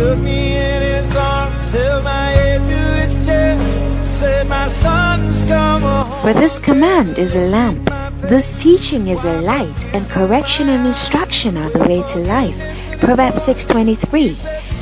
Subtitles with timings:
[0.00, 5.82] took me in his arms, held my head to his chest, said, My son's come
[5.82, 6.22] home.
[6.22, 7.84] For this command is a lamp,
[8.30, 12.58] this teaching is a light, and correction and instruction are the way to life.
[13.00, 14.36] Proverbs 6:23.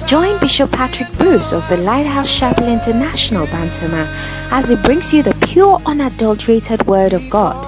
[0.06, 4.04] Join Bishop Patrick Bruce of the Lighthouse Chapel International, Bantama,
[4.50, 7.58] as he brings you the pure, unadulterated Word of God.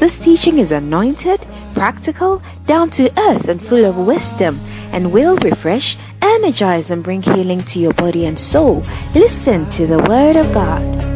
[0.00, 4.60] This teaching is anointed, practical, down to earth, and full of wisdom,
[4.92, 8.82] and will refresh, energize, and bring healing to your body and soul.
[9.14, 11.10] Listen to the Word of God.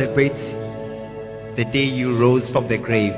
[0.00, 0.32] Celebrate
[1.56, 3.12] the day you rose from the grave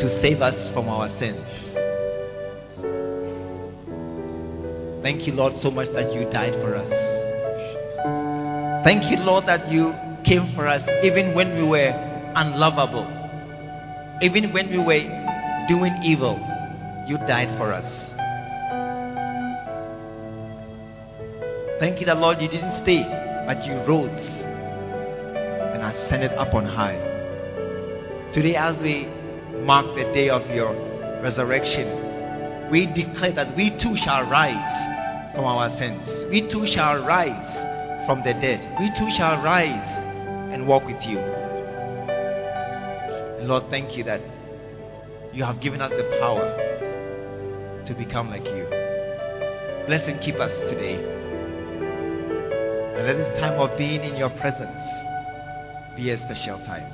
[0.00, 1.46] to save us from our sins.
[5.04, 6.90] Thank you, Lord, so much that you died for us.
[8.82, 11.94] Thank you, Lord, that you came for us even when we were
[12.34, 13.06] unlovable,
[14.20, 16.34] even when we were doing evil.
[17.06, 17.86] You died for us.
[21.78, 23.04] Thank you that, Lord, you didn't stay,
[23.46, 24.47] but you rose
[25.88, 26.96] Uh, ascended up on high.
[28.34, 29.06] Today, as we
[29.64, 30.74] mark the day of your
[31.22, 36.06] resurrection, we declare that we too shall rise from our sins.
[36.30, 38.76] We too shall rise from the dead.
[38.78, 39.88] We too shall rise
[40.52, 41.18] and walk with you.
[43.38, 44.20] And Lord, thank you that
[45.32, 46.54] you have given us the power
[47.86, 48.66] to become like you.
[49.86, 50.96] Bless and keep us today.
[52.94, 55.07] And let this time of being in your presence
[55.98, 56.92] be a special time.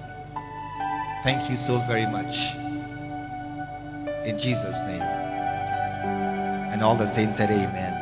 [1.23, 2.35] Thank you so very much.
[4.27, 5.03] In Jesus' name.
[6.73, 7.93] And all the saints said, Amen.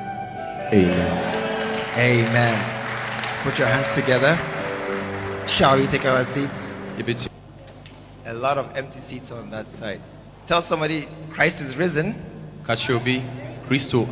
[0.72, 1.98] Amen.
[1.98, 3.42] Amen.
[3.42, 4.38] Put your hands together.
[5.58, 6.54] Shall we take our seats?
[8.26, 10.00] A lot of empty seats on that side.
[10.46, 12.14] Tell somebody Christ is risen
[12.64, 13.24] ka kyerɛ obi
[13.66, 14.06] kristo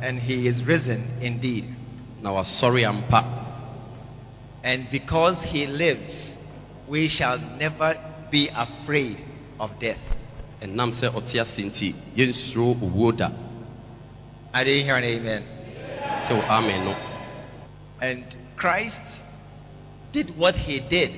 [0.00, 1.74] and he is risen indeed.
[2.22, 3.37] na wasɔre ampa
[4.62, 6.36] And because he lives,
[6.88, 7.96] we shall never
[8.30, 9.24] be afraid
[9.60, 9.98] of death.
[10.60, 13.30] ɛnam sɛ ɔte ase nti yɛnsuro owuo da.
[14.52, 15.44] I didn't hear an amen.
[16.26, 16.96] sɛ wɔ amen no.
[18.00, 18.24] And
[18.56, 19.00] Christ
[20.12, 21.12] did what he did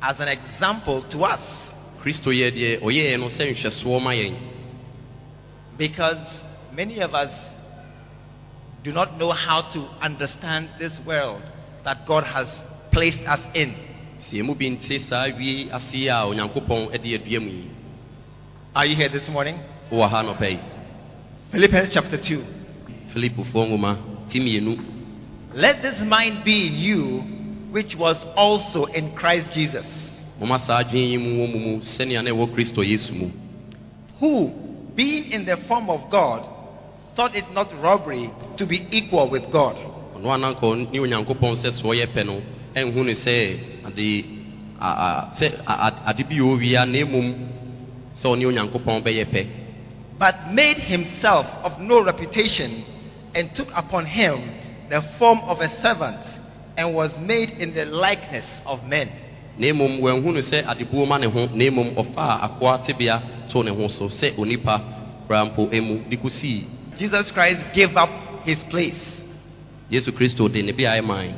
[0.00, 1.72] as an example to us.
[2.00, 4.36] Kristo yɛ deɛ ɔyɛɛ no sɛ nhwɛsoɔ ma yɛn.
[5.76, 7.34] Because many of us
[8.84, 11.42] do not know how to understand this world
[11.86, 12.48] that God has
[12.90, 13.72] placed us in.
[14.20, 17.70] sɛ yɛn mu bi nte saa wie ase yi a onyankopɔn de adua mu yi
[18.74, 19.58] Are you here this morning?
[19.90, 20.58] wowɔ ha nɔpɛ yi
[21.52, 22.44] Philippians chapter 2.
[23.14, 23.96] filipofoɔ nwoma
[25.54, 27.20] Let this mind be in you,
[27.70, 29.86] which was also in Christ Jesus,
[30.40, 33.30] moma saa adwene yi mu wɔ mu mu sɛnea na ɛwɔ kristo yesu mu
[34.18, 34.50] who,
[34.96, 36.48] being in the form of God,
[37.14, 39.76] thought it not robbery to be equal with God,
[40.16, 42.40] ɔno ananka ne onyankopɔn sɛ sɛ ɔyɛ pɛ no
[42.74, 43.34] ɛnhu ne sɛ
[43.86, 44.24] ade
[45.38, 45.46] sɛ
[46.06, 47.34] ade bi yɛ owia na mmom
[48.14, 49.46] sɛ ɔne onyankopɔn bɛyɛ pɛ
[50.18, 52.84] but made himself of no reputation,
[53.34, 56.24] and took upon him the form of a servant,
[56.76, 59.10] and was made in the likeness of men.
[59.58, 63.62] na mmom wanhu no sɛ adebuo ma ne ho na mmom ɔfaa akoa tebea too
[63.62, 64.80] ne ho so sɛ onipa
[65.26, 65.70] koraa mpo
[66.10, 66.66] de kosii
[66.98, 68.10] Jesus Christ gave up
[68.44, 69.15] his place.
[69.90, 71.34] Yesu kristo de ne beaeɛ man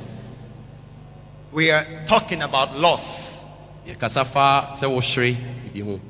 [1.53, 3.39] We are talking about loss.
[3.87, 6.01] yɛkasa fa sɛ wohyere bibi ho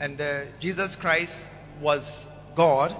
[0.00, 1.32] And uh, Jesus Christ
[1.80, 2.02] was
[2.56, 2.94] God,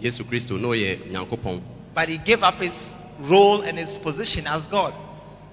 [0.00, 1.60] yesu kristo na ɔyɛ nyankopɔn
[1.94, 2.72] but he gave up his
[3.20, 4.94] role and his position as God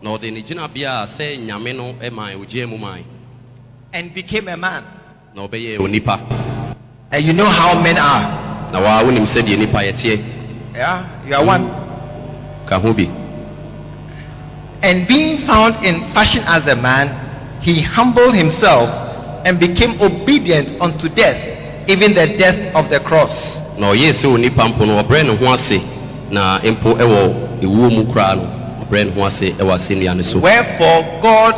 [0.01, 3.03] na ɔde ne gyinabea a sɛ nyame no man ogyaa mu man
[3.91, 4.83] and became a man.
[5.35, 6.75] na ɔbɛyɛ onipa
[7.11, 8.71] And you know how men are.
[8.71, 10.35] na waa wonim sɛdeɛ nipa yɛteɛ
[10.75, 11.65] Yeah, you are one.
[12.69, 13.09] Ka ho bi
[14.81, 18.87] And being found in fashion as a man, he humbled himself
[19.45, 21.35] and became obedient unto death,
[21.89, 23.59] even the death of the cross.
[23.79, 25.79] na ɔyɛɛ sɛ onipa mpo no ɔbrɛ ne ho ase
[26.31, 27.19] na mpo ɛwɔ
[27.63, 28.45] ewuo mu koraa no
[28.85, 31.55] ɔbrɛ ne ho ase ɛwɔ asɛnnua no so Wherefore God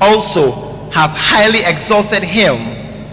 [0.00, 2.56] also have highly exalted him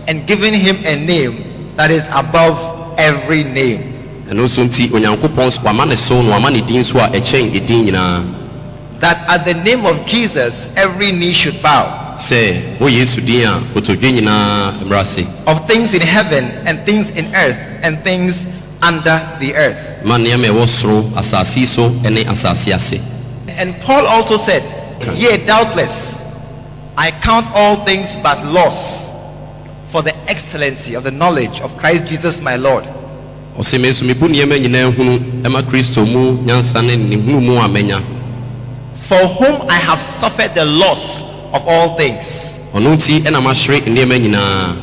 [0.08, 3.91] and given him a name that is above every name.
[4.32, 7.52] Ɛno nso nti onyankopɔn so wama ne so na wama ne din so a ɛkyɛn
[7.54, 8.24] ɛdin nyinaa.
[9.02, 13.60] That at the name of Jesus every knee should bow, sɛ wo yesu din a
[13.74, 15.28] kotodwe nyinaa mmra ase.
[15.48, 18.34] Of things in heaven and things in earth and things
[18.82, 20.06] under the earth.
[20.06, 23.02] ma nneɛma ɛwɔ soro asase so ne asase ase.
[23.50, 24.64] And Paul also said,
[25.18, 26.16] Yea, doubtless,
[26.96, 29.02] I count all things but loss
[29.92, 32.86] for the excellency of the knowledge of Christ Jesus my Lord,
[33.58, 37.56] ɔsɛ me nso mebu nneɛma nyinaa hunu ɛma kristo mu nyansa ne ne hunu mu
[39.12, 41.04] for whom I have suffered the loss
[41.52, 42.24] of all things.
[42.74, 44.76] ɔno nti ɛna mahyere nneɛma nyinaa.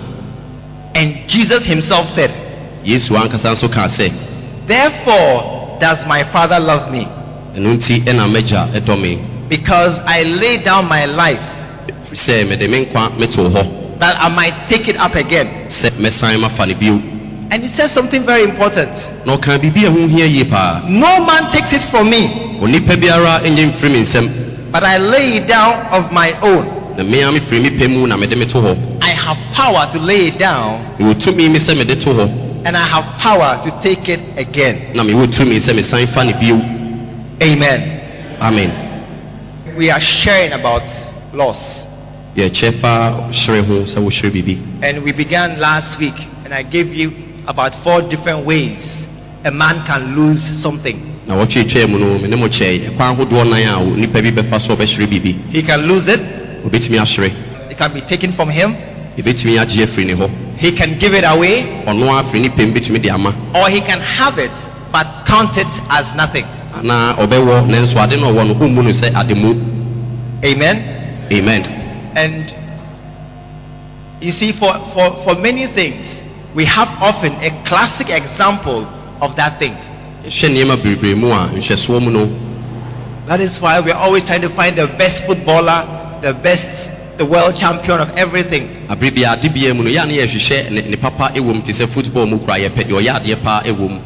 [0.95, 2.31] And Jesus himself said,
[2.85, 4.13] yesu ankasa nso kaa sɛ
[4.67, 7.07] Therefore does my Father love me,
[7.57, 9.19] ɛno nti ɛna mɛgya ɛdɔ me.
[9.49, 11.41] Because I lay down my life
[12.13, 13.99] sɛ mede me nkwa metoo hɔ.
[14.01, 15.49] that I might take it up again.
[15.71, 17.01] sɛ mɛsan mafa ne bio
[17.51, 18.93] And he says something very important.
[19.25, 20.45] na ɔkaa biribi a ho hia yie
[20.91, 25.37] No man takes it from me, onipa biara ɛnyɛ mfiri me nsɛm but I lay
[25.39, 26.67] it down of my own.
[26.97, 29.99] na mmea mefiri me pɛ mu na mede me to hɔ I have power to
[29.99, 33.71] lay it down, mewɔ tumi me sɛ mede to hɔ and I have power to
[33.83, 34.93] take it again.
[34.95, 36.57] na mewɔ tumi sɛ mesan fa ne bio
[37.41, 38.37] Amen.
[38.43, 38.73] amen
[39.77, 40.83] We are sharing about
[41.33, 41.87] loss.
[42.37, 46.15] yɛkyɛ fa hyere ho sɛ wohyere biribi And we began last week,
[46.45, 47.11] and I gave you
[47.49, 48.79] about four different ways
[49.45, 50.99] a man can lose something.
[51.27, 54.61] na wɔtwetwaa mu no me ne mo kyɛe ɛkwan ahodoɔ nan a nipa bi bɛfa
[54.61, 55.33] so a ɔbɛhyere biribi.
[55.51, 56.21] He can lose it,
[56.65, 57.01] obɛtumi
[57.71, 58.75] it can be taken from him,
[59.17, 60.31] yɛbɛtumi agye afiri ne hɔ.
[60.59, 63.35] He can give it away, ɔno afiri ne pɛm bɛtumi de ama.
[63.55, 64.51] Or he can have it
[64.93, 66.45] but count it as nothing.
[66.75, 69.55] anaa ɔbɛwɔ nanso ade no ɔwɔ no ɔmmu no sɛ ade mu.
[70.45, 70.77] Amen.
[71.33, 71.63] amen.
[72.15, 72.55] And
[74.21, 76.07] you see, for, for, for many things,
[76.59, 78.83] we have often a classic example
[79.23, 79.75] of that thing.
[80.27, 82.25] ɛhyɛ nneɛma bebree mu a nhwɛsoɔ mu no
[83.29, 86.67] That is why we're always trying to find the best footballer, the best,
[87.19, 88.89] the world champion of everything.
[88.91, 91.63] abere bia ade bia mu no yɛ a ne yɛhwehwɛ ne, ne papa ɛwɔ mu
[91.63, 94.01] te sɛ football mu kora yɛpɛ deɛ ɔyɛ adeɛ paa ɛwɔ mu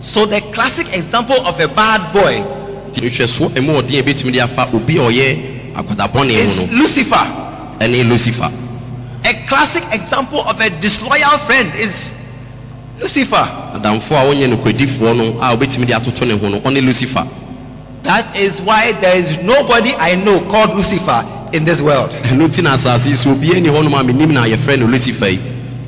[0.00, 2.40] So the classic example of a bad boy
[2.88, 5.28] nti nhwɛsoɔ ɛmu ɔden a ɛbɛtumi de afa obi a ɔyɛ
[5.76, 8.67] akwadabɔne is Lucifer.
[9.24, 11.92] A classic example of a disloyal friend is
[13.00, 13.46] Lucifer.
[13.74, 17.24] adamfo a wɔnyɛ nokwadifoɔ no a wobɛtumi de atoto ne ho no ɔne lucifer
[18.04, 22.10] That is why there is nobody I know called Lucifer in this world.
[22.30, 25.28] ɛno nti na asase yi so obiaa ni hɔnom a menim na yɛfrɛ no lucifer
[25.28, 25.40] yi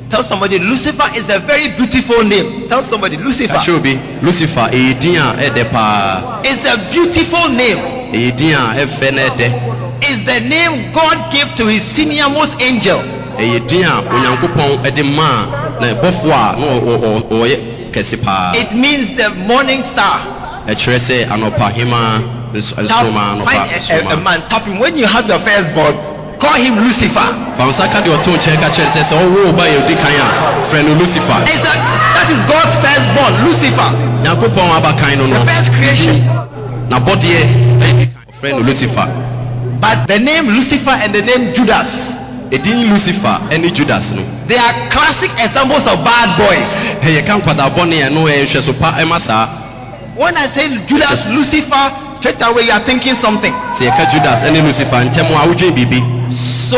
[0.09, 2.67] Tell somebody Lucifer is a very beautiful name.
[2.67, 7.77] Tell somebody kahyɛ Lucifer obi lucifer ɛyɛ din a ɛdɛ paa is a beautiful name.
[8.13, 9.71] ɛyɛ din a ɛfɛ na ɛdɛ
[10.03, 13.20] Is the name God gave to his senior most angel.
[13.41, 15.45] Ɛyɛ din a onyankopɔn maa
[15.81, 16.65] na ɛbɔfoɔ a na
[17.37, 17.57] ɔyɛ
[17.93, 20.21] kɛse paa It means the morning star.
[20.67, 22.21] ɛkyerɛ sɛ anɔpa hema
[22.53, 24.79] nso- anɔpa a, a, a nsoroma man, tap him.
[24.79, 25.95] When you have your firstborn,
[26.39, 27.29] call him Lucifer.
[27.57, 29.95] fa nsa ka deɛ ɔte nkyɛn ka kyerɛ sɛ sɛ ɔwo wo ba yɛ odi
[29.95, 31.39] kan a frɛ no lucifer
[32.13, 33.89] that is God's firstborn, Lucifer.
[34.23, 36.17] nyankopɔn abakan no The no first creation.
[36.89, 37.41] nabɔdeɛ
[38.31, 39.07] ɔfrɛ no lucifer
[39.81, 41.87] But the name Lucifer and the name Judas,
[42.51, 46.69] ɛdin lucifer ɛne judas no they are classic examples of bad boys.
[47.01, 49.47] ɛyɛ ka nkwadabɔne ɛno ɛyɛ nhwɛso pa ɛma saa
[50.13, 53.53] When I say Judas, Lucifer, straight away you are thinking something.
[53.79, 56.01] sɛ yɛka judas ɛne lucifer ntɛm a wodwen biribi
[56.69, 56.77] So,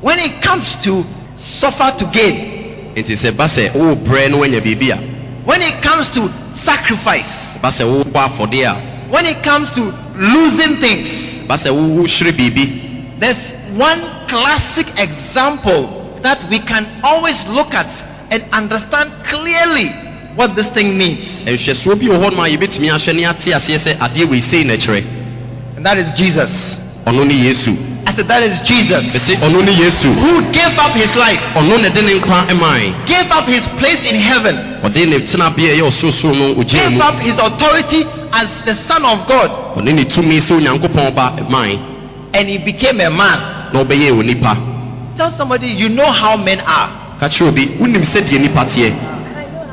[0.00, 1.04] when it comes to
[1.36, 4.98] suffer to gain, nti sɛ ba sɛ wowɔ brɛ no woanya biribi a
[5.44, 6.30] when it comes to
[6.64, 7.28] sacrifice,
[7.60, 11.08] ba sɛ wowɔ afɔdeɛ a when it comes to losing things,
[11.48, 17.86] ba sɛ wohyere biribi there's one classic example that we can always look at
[18.32, 19.88] and understand clearly
[20.34, 21.24] what this thing means.
[21.46, 24.64] nhwɛsoɔ bi wɔ hɔ nom a yɛbɛtumi ahwɛ ne ate aseɛ sɛ adeɛ wei sei
[24.64, 25.22] na kyerɛ
[25.76, 26.78] And that is Jesus.
[27.06, 29.04] I said, that is Jesus.
[29.12, 32.18] Who gave up his life, ɔno na ɛde ne
[33.04, 37.18] gave up his place in heaven, ɔde ne tenabea ɛyɛ ɔsorosoro no ogyina gave up
[37.20, 39.50] his authority as the Son of God,
[42.34, 43.38] ɔne ne tumi sɛ onyankopɔn ba mae and he became a man.
[43.72, 44.56] na ɔbɛyɛ onipa
[45.16, 46.90] Tell somebody, you know how men are.
[47.20, 48.92] ka kyerɛ obi wonim sɛdeɛ nipa teɛ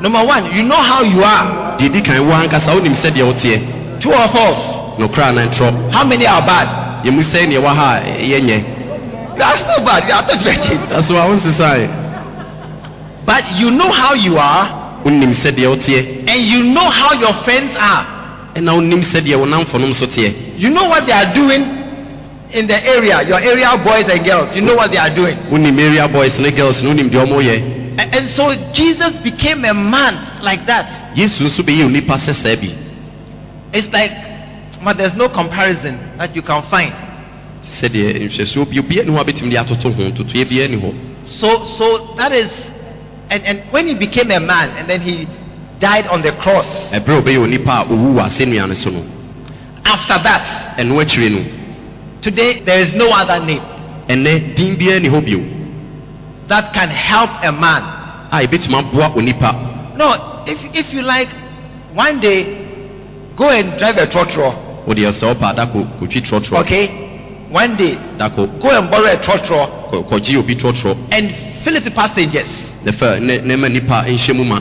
[0.00, 1.76] Number one, you know how you are.
[1.78, 4.58] deɛ di kan wo ankasa wonim sɛdeɛ woteɛ Two of us.
[4.98, 7.04] nokora na ntorɔ How many are bad?
[7.04, 8.64] yɛmu sɛ neɛ wɔ ha a yɛnyɛ
[9.36, 10.04] You are still bad.
[10.08, 10.78] You are not virgin.
[10.90, 11.88] ɛso a wonsesae
[13.24, 17.74] But you know how you are, wonim sɛdeɛ woteɛ and you know how your friends
[17.78, 18.06] are.
[18.54, 21.81] ɛna wonim sɛdeɛ wo namfonom so teɛ You know what they are doing
[22.50, 23.22] in the area.
[23.22, 24.54] Your area boys and girls.
[24.54, 25.36] You know what they are doing.
[25.50, 29.74] wonim area boys ne girls no wonim deɛ ɔmɔyɛ A- And so Jesus became a
[29.74, 31.14] man like that.
[31.16, 32.76] yesu nso bɛyɛ onipa sɛ saa bi
[33.72, 34.12] It's like,
[34.84, 36.92] but there's no comparison that you can find.
[37.80, 40.94] sɛdeɛ nhwɛsoɔ bi obiara ni hɔ a bɛtumi de atoto ho totoeɛ biara ni hɔ
[41.24, 42.50] So, so that is,
[43.30, 45.26] and, and when he became a man and then he
[45.78, 49.04] died on the cross, ɛberɛ a ɔbɛyɛ onipa a ɔwu wɔ asɛnnua no
[49.84, 51.61] after that, ɛno akyire no
[52.22, 53.62] today there is no other name
[54.08, 55.40] ɛnɛ din biara ni hɔ bio
[56.48, 57.82] that can help a man.
[58.30, 59.96] a ɛbɛtumi aboa onipa.
[59.96, 61.28] No, if, if you like,
[61.94, 62.44] one day,
[63.36, 66.88] go and drive a trotro, wode sɛ ɔpa da kɔ kɔtwi trɔtrɔ okay?
[67.50, 67.94] One day,
[68.60, 72.70] go and borrow a trotro kɔ- kɔgye obi trɔtrɔ and fill it with passengers.
[72.84, 74.58] ne fɛ ne ne ma nipa nhyɛ mu ma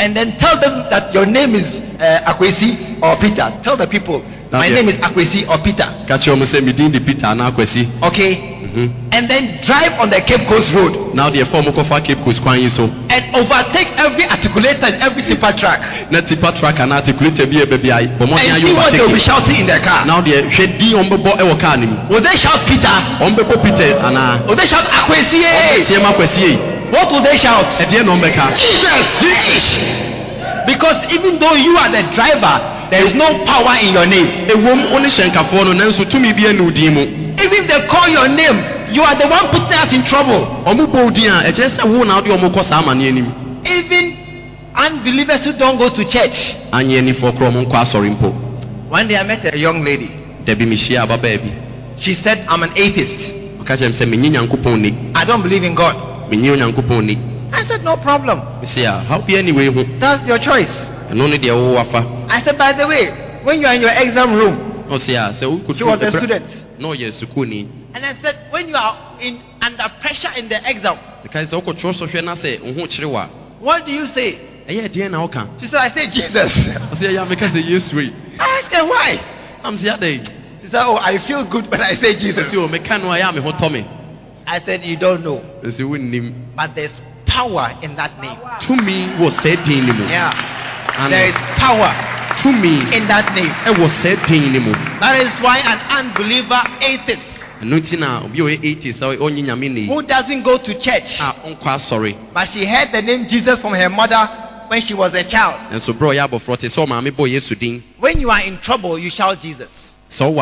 [0.00, 1.64] And then tell them that your name is
[2.00, 3.50] uh, Akwesi or Peter.
[3.64, 5.84] Tell the people, Now, my name is Akwesi or Peter.
[6.08, 8.34] ɔmo sɛ medin de peter anaa akwasi Okay?
[8.64, 8.90] Mhm.
[9.12, 12.68] And then drive on the Cape Coast Road wodeɛ fa ɔmo kɔfa cape coast kwan
[12.70, 15.80] so and overtake every articulator and every tipper truck.
[16.10, 18.92] na tipa truck anaa articulator bi a ɛbɛ bi a bɔ mmɔden And see what
[18.92, 20.04] they will be shouting in their car.
[20.06, 22.96] wodeɛ hwɛ din a ɔmo bɛbɔ ɛwɔ kaa Will they shout Peter?
[23.20, 25.42] ɔmo bɛbɔ peter anaa Will they shout Akwesi?
[25.84, 26.12] tiɛ ma
[26.90, 27.66] What will they shout?
[27.66, 29.78] ɔmo bɛka Jesus!
[30.66, 34.48] Because even though you are the driver, there is no power in your name.
[34.48, 34.98] ewom wo
[35.64, 37.00] no nanso tumi bi anu din mu
[37.38, 38.58] Even if they call your name,
[38.92, 40.42] you are the one putting us in trouble.
[40.66, 43.32] ɔmo bɔ wo din a ɛkyerɛ sɛ na wode ɔmo kɔ saa amanneɛ
[43.64, 44.16] Even
[44.74, 46.54] unbelievers who don't go to church.
[46.72, 48.32] anyɛ nifoɔ korɔ ɔmo nkɔ asɔre mpo
[48.90, 50.10] One day I met a young lady.
[50.44, 51.52] dabi mehyia ababaa bi
[52.00, 53.34] She said, I'm an atheist.
[53.60, 55.94] ɔka kyerɛ m sɛ menye nyankopɔn ni I don't believe in God.
[56.30, 57.18] menye onyankopɔn ni
[57.52, 58.40] I said, no problem.
[58.60, 60.70] mese a haw bia ne wei ho That's your choice.
[61.10, 62.00] Ɛno ne deɛ wowɔ afa
[62.30, 63.08] I said, by the way,
[63.42, 66.44] when you are in your exam room, ɔse a sɛ she was a student.
[66.78, 70.98] na ɔyɛ sukuuni And I said, when you are in under pressure in the exam,
[71.24, 73.28] ɛkae sɛ wokɔtwerɛ sɔhwɛ na sɛ wo ho kyere wo a
[73.60, 74.38] what do you say?
[74.68, 76.52] ɛyɛ deɛn na woka She said, I say Jesus.
[76.52, 79.20] ɔsɛ ɛyɛ a meka sɛ yesu yi I asked her why.
[79.64, 80.26] nam sɛ
[80.60, 82.48] She said, oh, I feel good when I say Jesus.
[82.50, 83.86] ɛsɛ o meka no a ɛyɛ a me ho tɔ me
[84.46, 85.42] I said, you don't know.
[85.62, 86.92] ɛsɛ wonnim But there's
[87.26, 88.38] power in that name.
[88.60, 90.57] tumi wɔ saa din no mu Yeah.
[90.96, 91.10] Ano.
[91.10, 91.92] There is power
[92.38, 93.50] tumi in that name.
[93.66, 97.22] ɛwɔ din no mu That is why an unbeliever atheist.
[97.60, 100.74] Ɛno nti na obi a ɔyɛ 80 sɛ ɔnye nyame ne who doesn't go to
[100.78, 104.28] church, a ɔnkɔ asɔre but she heard the name Jesus from her mother
[104.68, 105.54] when she was a child.
[105.72, 108.58] nso berɛ a ɔyɛ abɔforɔ te sɛ ɔmaame bɔ yesu din When you are in
[108.60, 109.70] trouble, you shout Jesus.
[110.10, 110.32] sɛ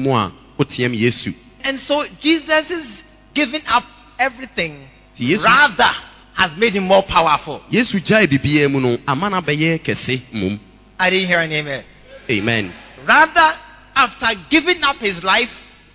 [0.00, 1.34] mu a yesu.
[1.62, 2.86] And so Jesus is
[3.34, 3.84] giving up
[4.18, 5.44] everything, yesu.
[5.44, 5.92] Rather
[6.36, 7.60] has made him more powerful.
[7.70, 10.58] yesu gyae biribiara mu no ama no abɛyɛ kɛse mmom
[10.98, 11.84] I didn't hear an amen.
[12.30, 12.72] amen
[13.06, 13.54] Rather,
[13.94, 15.50] after giving up his life,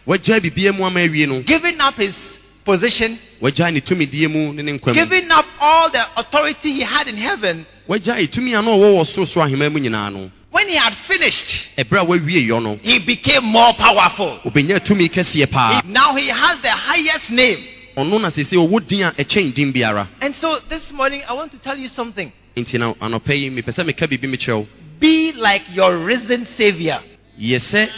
[0.07, 2.15] wagyae biribiara mu ama awie no giving up his
[2.65, 6.81] position, wagyae ne tumidie mu ne ne nkwa mu giving up all the authority he
[6.83, 10.67] had in heaven, wagyae tumi a na ɔwɔ wɔ sorosoro ahema mu nyinaa no when
[10.67, 14.39] he had finished, ɛberɛ a wawie yɔ no he became more powerful.
[14.43, 17.59] obɛnya tumi kɛseɛ paa He- now he has the highest name.
[17.97, 21.51] Ɔno na sese ɔwɔ din a ɛkyɛn din biara And so this morning, I want
[21.51, 22.31] to tell you something.
[22.55, 24.67] nti na anɔpɛ yi mepɛ sɛ meka biribi mekyerɛ wo
[24.99, 27.01] Be like your risen Savior.
[27.39, 27.89] yɛ sɛ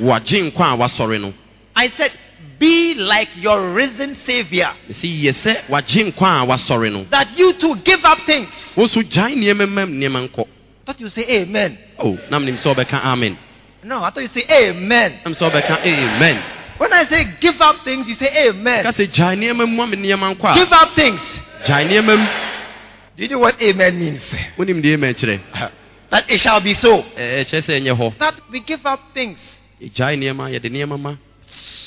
[0.00, 1.32] wagye nkwa a wasɔre no
[1.76, 2.12] I said,
[2.58, 4.72] be like your risen Savior.
[4.88, 8.48] ɛsɛ yɛ sɛ wagye nkwa a wasɔre no That you too give up things.
[8.76, 11.78] wo nso gyae nneɛma mam nneɛma nkɔ I thought you say amen.
[11.98, 13.38] o na menim sɛ wobɛka amen
[13.82, 15.20] No, I thought you say amen.
[15.24, 16.42] sɛ wobɛka amen
[16.80, 18.84] When I say give up things, you say amen.
[18.84, 21.20] ka sɛ gyae nneɛma mu ame nneɛma nkɔ a Give up things.
[21.66, 24.22] Do you know what amen means?
[24.56, 25.70] wonim deɛ amen kyerɛ
[26.10, 27.02] That it shall be so.
[27.02, 29.38] Ɛ- ɛkyerɛ sɛ ɛnyɛ hɔ That we give up things
[29.82, 31.16] gyae nneɛma yɛde nneɛma ma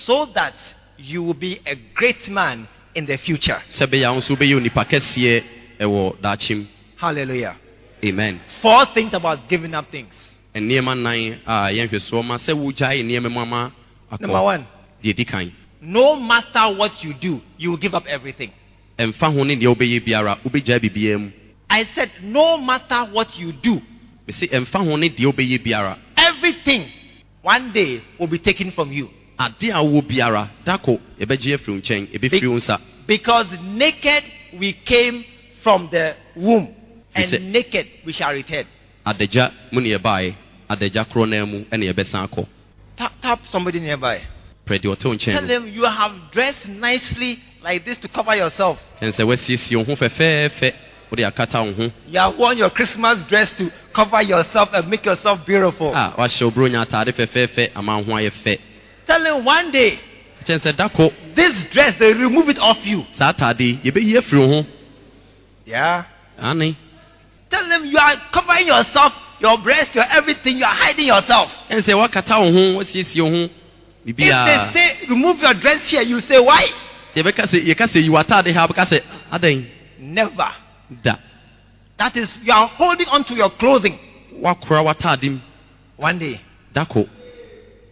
[0.05, 0.53] so that
[0.97, 3.59] you will be a great man in the future.
[3.67, 5.43] sɛ bɛyɛ a wo nso wobɛyɛ onipa kɛseɛ
[5.79, 7.55] ɛwɔ daakyem Hallelujah.
[8.05, 10.13] amen Four things about giving up things.
[10.53, 13.71] nneɛma nan a yɛnhwɛ soɔ ma sɛ wogyae nneɛma mu ama
[14.19, 14.67] Number one,
[15.03, 18.51] deɛ kan no matter what you do, you will give up everything.
[18.97, 21.31] ɛmfa ho ne deɛ wobɛyɛ biara wobɛgyae biribiara mu
[21.69, 23.81] I said, no matter what you do,
[24.27, 26.87] mesi ɛmfa ho ne deɛ wobɛyɛ biara everything
[27.41, 29.09] one day will be taken from you.
[29.39, 34.23] ade a wowɔ biara dako yɛbɛgye afiri wo nkyɛn ɛbɛfiri wo nsa Because naked
[34.57, 35.25] we came
[35.63, 36.69] from the womb.
[37.15, 38.65] and He naked we shall return.
[39.05, 40.33] adagya mu ne yɛbaeɛ
[40.69, 42.45] adagya korɔ no mu ɛne yɛbɛsan akɔ
[42.95, 44.21] Tap, tap somebody nearby.
[44.67, 48.79] Prɛ deɛ ɔte wo Tell them you have dressed nicely like this to cover yourself.
[49.01, 50.73] ɛne sɛ woasiesie wo ho fɛfɛɛfɛ
[51.11, 55.05] wode akata wo ho You have worn your Christmas dress to cover yourself and make
[55.05, 55.93] yourself beautiful.
[55.93, 58.59] a wahyɛ wo buronya atade fɛfɛɛfɛ ama wo ho ayɛ fɛ
[59.07, 59.99] Tell them one day
[60.45, 63.05] kyɛn sɛ da ko this dress they remove it off you.
[63.17, 64.65] saa atade yi yɛbɛyi afiri wo ho
[65.65, 66.03] Yeah.
[67.49, 70.57] Tell them you are covering yourself, your breast, your everything.
[70.57, 71.49] You are hiding yourself.
[74.05, 76.01] Ɛne sɛ woakata wo ho wasiesie wo ho If they say remove your dress here,
[76.01, 76.65] you say why?
[77.15, 79.65] yɛbɛka sɛ yɛka sɛ yi w'atade ha wobɛka sɛ adɛn
[79.99, 80.51] Never.
[81.01, 81.15] da.
[81.97, 83.97] That is, you are holding on to your clothing.
[84.41, 85.39] woakora w'atade mu
[85.97, 86.41] One day,
[86.73, 87.07] da ko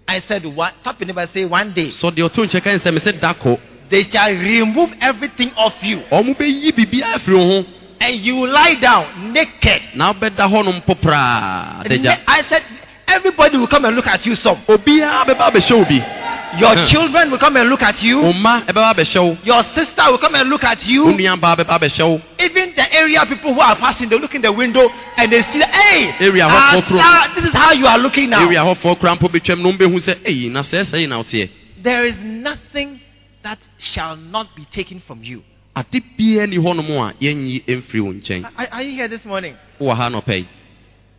[0.07, 3.59] I said, one, tap neighbor, say one day, ɔte wo nkyɛn ka ne sɛ mesɛ
[3.89, 7.65] they shall remove everything off you, ɔmo bɛyi biribiaa afiri wo ho.
[7.99, 9.81] And you lie down naked.
[9.95, 12.63] na wobɛda hɔnom popraa adagya I said,
[13.07, 14.57] everybody will come and look at you some.
[14.67, 16.17] obiara bɛba abɛhyɛ wo bi
[16.59, 16.85] Your Hmm.
[16.85, 18.17] children will come and look at wo you.
[18.33, 21.05] mma ɛbɛba abɛhyɛ wo Your sister will come and look at wo you.
[21.05, 24.51] nuabaa bɛba abɛhyɛ wo Even the area people who are passing, they look in the
[24.51, 28.29] window and they see, hey, Area hot for sir, this is how you are looking
[28.29, 28.45] now.
[28.45, 31.49] area hɔfoɔ koraa mpo bɛtwam na wombɛhu sɛ ei na sɛɛ sɛi na woteɛ
[31.81, 32.99] There is nothing
[33.43, 35.41] that shall not be taken from you.
[35.75, 39.55] ade biara ni hɔnom a yɛnyi mfiri wo nkyɛn Are, are you here this morning?
[39.79, 40.47] wowɔ ha nɔpɛ yi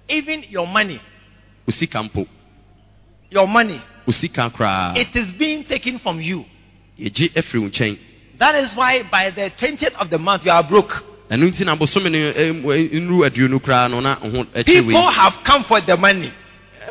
[0.09, 1.01] Even your money,
[1.67, 2.27] mpo
[3.31, 6.45] your money, koraa it is being taken from you.
[6.99, 7.99] yɛgye afiri wo nkyɛn
[8.39, 10.93] That is why by the 20th of the month you are broke.
[11.31, 14.55] ɛno nti na bosome no em, eh, em, eh, aduonu koraa no na ho akyire
[14.55, 16.33] eh, People have come for the money.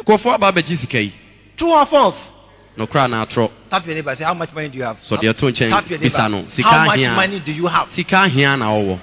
[0.03, 1.11] nkurɔfoɔ aba abɛgye sika yi
[1.57, 2.17] True or false?
[2.77, 4.15] na na atorɔ Tap your neighbor.
[4.15, 4.97] Say, how much money do you have?
[4.97, 7.91] deɛ to nkyɛn bisa no How much money do you have?
[7.91, 8.99] sika ahia na wɔwɔ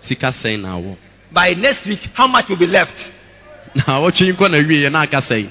[0.00, 0.96] sika sɛn na wɔwɔ
[1.32, 2.92] By next week, how much will be left?
[3.86, 5.48] na wɔtwe nkɔ na wie yɛ na aka sɛn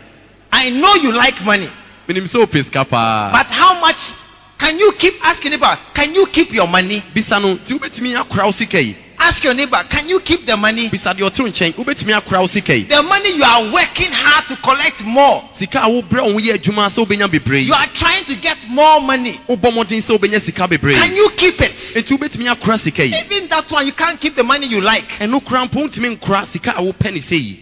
[0.54, 1.70] I know you like money,
[2.08, 4.12] menim sɛ wopɛ sika paa but how much
[4.60, 5.76] can you keep asking neighbor?
[5.96, 7.04] Can you keep your money?
[7.16, 10.58] bisa no nti wobɛtumi akora wo sika yi Ask your neighbor, can you keep the
[10.58, 10.90] money?
[10.90, 14.12] bisa deɛ ɔte wo nkyɛn wobɛtumi akora wo sika yi The money you are working
[14.12, 15.50] hard to collect more.
[15.58, 18.58] sika a wobrɛ wo ho yɛ adwuma sɛ wobɛnya bebree You are trying to get
[18.70, 19.40] more money.
[19.50, 21.72] wobɔ mmɔden sɛ wobɛnya sika bebree Can you keep it?
[21.96, 25.08] enti wobɛtumi akora sika yi Even that one, you can't keep the money you like.
[25.20, 27.60] ɛno kora mpo wontumi nkora sika a wopɛ ne sɛ yi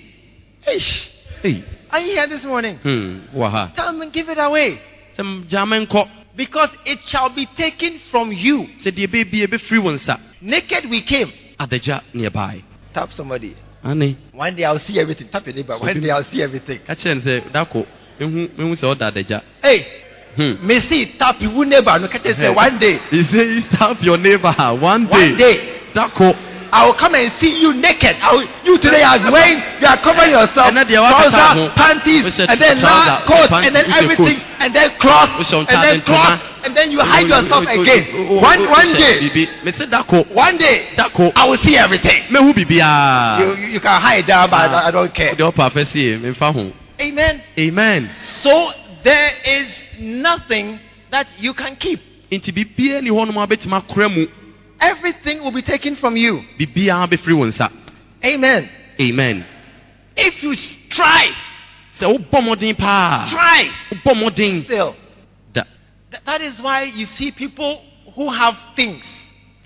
[0.68, 2.78] Ei, Are you here this morning?
[2.84, 4.80] hmm, wɔ ha Come and give it away.
[5.18, 8.68] gyama nkɔ Because it shall be taken from you.
[8.78, 11.32] sɛ deɛ ɛbɛbi ɛbɛfiri wo nsa Naked we came.
[11.60, 12.62] adagya ne ɛbae
[12.94, 13.56] Tap somebody.
[13.84, 15.28] ane One day I'll see everything.
[15.30, 15.76] Tap your neighbor.
[15.78, 16.80] So One day I'll see everything.
[16.88, 17.86] no sɛ dako
[18.20, 19.86] mehu sɛ ɔda adagya Hey,
[20.36, 20.66] hmm.
[20.68, 21.98] me see tap you neighbor.
[22.00, 23.00] No, can say one day.
[23.10, 25.80] he say tap your neighbor one day One day.
[25.94, 26.36] dako
[26.72, 28.18] I will come and see you naked.
[28.22, 30.70] Will, you today are wearing, you are covering yourself.
[30.70, 32.78] And then the other Trouser, panties, and then
[33.26, 37.66] coat, and then everything, and then cloth, and then cloth, and then you hide yourself
[37.66, 38.38] again.
[38.38, 39.20] One one day,
[39.64, 42.26] me say dako one day, I will see everything.
[42.30, 45.36] You, you, can hide down, but I, I don't care.
[45.36, 46.14] deɛ ɔpa afɛ sie
[47.02, 47.42] Amen.
[47.58, 48.10] amen
[48.42, 48.72] So
[49.04, 49.68] there is
[50.00, 50.80] nothing
[51.12, 52.02] that you can keep.
[54.80, 56.44] Nti biribiaa ni hɔ nom a bɛtumi akora mu Everything will be taken from you.
[56.58, 57.72] biribiaa bɛfiri wo nsa
[58.24, 58.70] Amen.
[59.02, 59.46] amen
[60.18, 60.56] If you
[60.90, 61.32] try,
[62.42, 62.76] mmɔden
[63.30, 63.70] try
[64.66, 64.96] still.
[65.54, 65.64] da
[66.12, 67.82] Th- that is why you see people
[68.16, 69.06] who have things.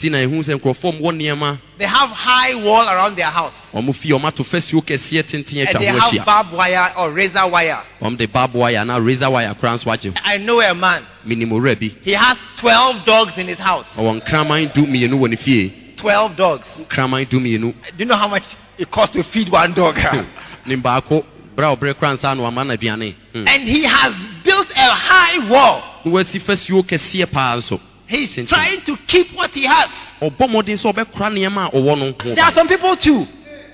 [0.03, 3.53] Nti na ɛhu sɛ nkurɔfoɔ mwɔ nneɛma They have high wall around their house.
[3.73, 7.79] ɔmo fie ɔmo ato fasuo kɛseɛ tenten And they have barbed wire or razor wire.
[8.01, 11.03] ɔmo de barb wire anaa razor wire koraa nso agye I know a man.
[11.25, 13.87] menim owura bi He has 12 dogs in his house.
[13.95, 16.67] ɔwɔ nkraman du mmienu wɔ ne fie 12 dogs.
[16.89, 18.43] nkraman du mmienu Do you know how much
[18.77, 19.95] it costs to feed one dog?
[20.65, 21.23] ne baako
[21.55, 23.47] bere a kora nsa no wama no aduane Hmm.
[23.47, 24.13] and he has
[24.43, 25.81] built a high wall.
[26.05, 27.79] na wasi fasuo kɛseɛ paa nso
[28.13, 28.47] He's Thinking.
[28.47, 29.89] trying to keep what he has.
[30.21, 33.27] ɔbɔ mmɔden sɛ ɔbɛkora nneɛma a ɔwɔ no There are some people too.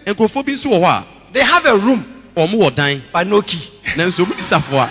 [0.06, 3.42] nkurɔfoɔ bi nso wɔ hɔ They have a room, a ɔmo wɔ dan but no
[3.42, 3.62] key.
[3.98, 4.90] nanso ɔmo nisafoɔ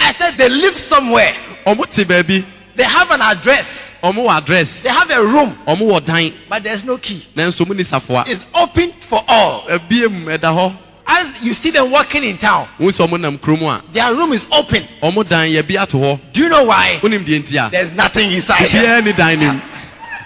[0.00, 1.34] I said they live somewhere.
[1.66, 3.66] a ɔmo te baabi They have an address.
[4.02, 7.26] ɔmo wɔ adrɛs They have a room, ɔmo wɔ dan but there's no key.
[7.36, 9.66] nanso ɔmo nisafoɔ It's open for all.
[9.68, 10.76] ebiem ɛda hɔ
[11.14, 14.32] As you see them walking in town, wɔn sɛ ɔmo nam kurom a their room
[14.32, 14.88] is open.
[15.02, 17.00] ɔmo dan yɛbi ato hɔ Do you know why?
[17.02, 18.70] wonim deɛ nti a There's nothing inside.
[18.70, 19.60] dan nim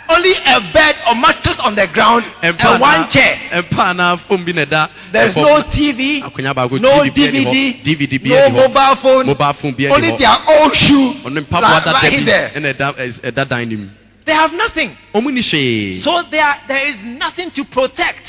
[0.09, 3.37] Only a bed or mattress on the ground and one chair.
[3.53, 7.51] ɛmpa anaa fom bi na ɛda There's no TV, no TV biara ni hɔ.
[7.51, 11.51] DVD, DVD no biara ni hɔ mobile phone, mobile phone only their old shoe right,
[11.85, 12.53] right bi there.
[12.55, 13.91] ɛna ɛda ɛs- ɛda dan nim
[14.25, 14.97] They have nothing.
[15.13, 18.29] ɔmo ni hwee So there, there is nothing to protect.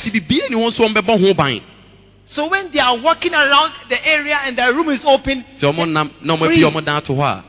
[2.29, 5.89] So when they are walking around the area and the room is open, ti ɔmo
[5.89, 6.61] nam na ɔmo Free.
[6.63, 7.43] bi ɔmo dan to hɔ a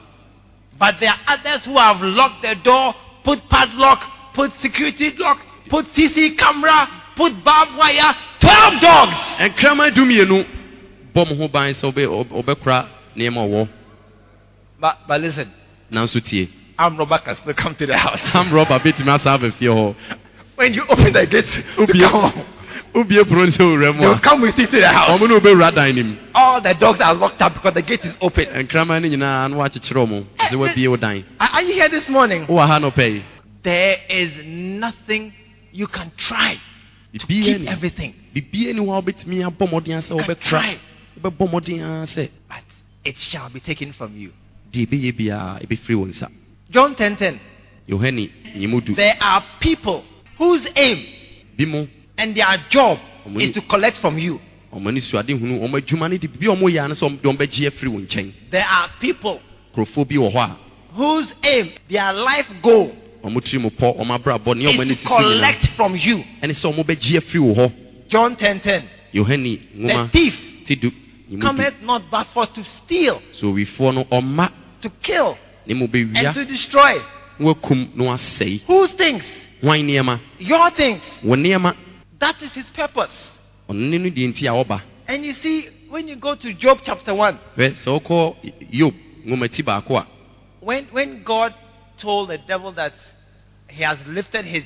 [0.78, 4.00] but there are others who have locked the door, put padlock,
[4.32, 9.14] put security lock, put CC camera, put barbed wire, 12 dogs.
[9.40, 10.46] nkraman du mmienu
[11.14, 12.86] bɔ mo ho ban sɛ ɔbɛ ɔbɛkora
[13.16, 13.68] nneɛma ɔwɔ
[14.80, 15.50] But, but listen,
[16.78, 18.20] armed robber can still come to the house.
[18.20, 19.96] rɔba betumi asan aba fie hɔ
[20.54, 22.44] when you open the gate to come home,
[22.94, 25.10] obie pono ne sɛ owura mu they will come with you to the house.
[25.20, 28.14] ɔmo ne ɔbɛwura dan nim All the dogs are locked up because the gate is
[28.20, 28.46] open.
[28.46, 31.88] nkraman no nyinaa na wakyekyerɛ ɔmo sɛ eh, wabie wo dan Are, are you here
[31.88, 32.46] this morning?
[32.46, 33.22] wowɔ ha no pɛ yi
[33.62, 35.32] There is nothing
[35.72, 36.58] you can try
[37.18, 38.14] to bibia keep ni everything.
[38.34, 40.78] bibia ni hɔ a wobɛtumi abɔ mmɔden a sɛ You can try,
[41.20, 42.62] wobɛbɔ mmɔden a sɛ but
[43.04, 44.32] it shall be taken from you.
[44.72, 46.28] deɛ ɛbɛyɛ biara ɛbɛfiri wo nsa
[46.70, 47.40] John 10 10.
[47.88, 50.04] yohane nyimu du There are people
[50.36, 51.04] whose aim
[51.56, 52.98] bi mo and their job
[53.38, 54.40] is to collect from you.
[54.72, 57.08] ɔmo ani suade hunu ɔmo adwuma no de biribi a ɔmo yɛ a no sɛ
[57.08, 59.40] ɔmo de ɔmo bɛgye afiri wo nkyɛn There are people
[59.74, 60.56] nkurɔfoɔ bi wɔ hɔ a
[60.94, 65.00] whose aim, their life goal, ɔmo tiri mu pɔ ɔmo abrabɔ ne ɔmo ani is
[65.02, 66.18] to collect from you.
[66.42, 67.72] ɛne sɛ ɔmo bɛgye afiri wo hɔ
[68.08, 68.82] John 10 10.
[69.12, 70.90] The thief ti du
[71.30, 74.50] nyimu du cometh not but for to steal, so ɔma
[74.82, 77.00] to kill, and to destroy.
[77.38, 79.24] Whose things?
[80.38, 81.02] Your things.
[82.20, 83.38] That is his purpose.
[83.68, 86.80] ɔno ne no deɛ nti a wɔba And you see, when you go to Job
[86.84, 88.94] chapter 1, hwɛ sɛ wokɔ yob
[89.26, 90.06] nwoma ti baako a
[90.60, 91.54] when, when God
[91.98, 92.92] told the devil that
[93.68, 94.64] he has lifted his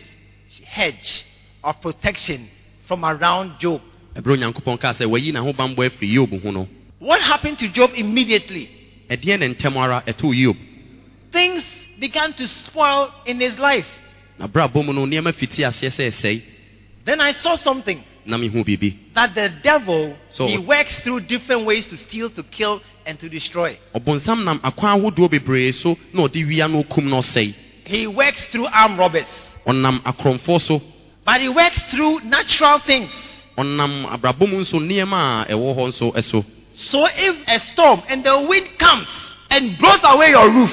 [0.64, 1.24] hedge
[1.62, 2.48] of protection
[2.88, 3.82] from around Job,
[4.16, 8.70] ɛberɛ onyankopɔn kaa sɛ wayi n'ahobanbɔ afiri yob ho no what happened to Job immediately?
[9.10, 10.56] ɛdeɛ ne ntɛm ara ɛtoo
[11.32, 11.64] Things
[11.98, 13.86] began to spoil in his life.
[17.04, 18.02] Then I saw something.
[18.24, 23.28] That the devil So- he works through different ways to steal, to kill, and to
[23.28, 23.76] destroy.
[23.94, 27.54] ɔbonsam nam akwan ahodoɔ bebree so na ɔde wia no kum na ɔsɛe.
[27.84, 29.26] He works through armed robbers,
[31.24, 33.10] but he works through natural things.
[33.58, 38.78] ɔnam abrabɔ mu nso nneɛma a ɛwɔ hɔ So if a storm and the wind
[38.78, 39.08] comes
[39.50, 40.72] and blows away your roof,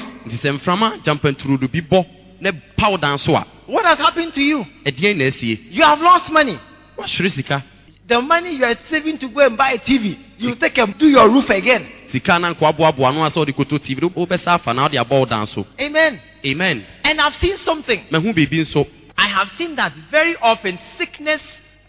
[2.42, 4.42] nti sɛ mframa gyampanturodo bi bɔ na paw dan so a what has happened to
[4.42, 4.66] you?
[4.86, 6.58] ɛdeɛn na asie You have lost money.
[6.98, 7.64] woahwere sika
[8.08, 11.08] The money you are saving to go and buy a TV, you take and do
[11.08, 11.86] your roof again.
[12.08, 15.12] sika na nkoaboaboa no a sɛ wode kɔtɔ tv no wobɛsa afa na wode abɔ
[15.20, 16.20] wo dan so Amen.
[16.46, 18.02] amen And I've seen something.
[18.12, 18.86] mahu biribi nso
[19.18, 21.42] I have seen that very often sickness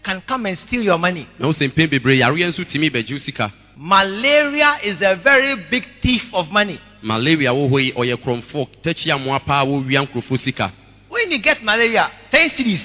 [0.03, 1.27] can come and steal your money.
[1.39, 5.83] mahu sɛ mpɛn bebree yareɛ nso tumi bɛgye wo sika Malaria is a very big
[6.03, 6.79] thief of money.
[7.03, 10.71] Malaria wɔ hɔ yi ɔyɛ korɔmfoɔ takyi amoa paa wɔwia nkurɔfoɔ sika
[11.09, 12.81] When you get malaria, 10 cedis.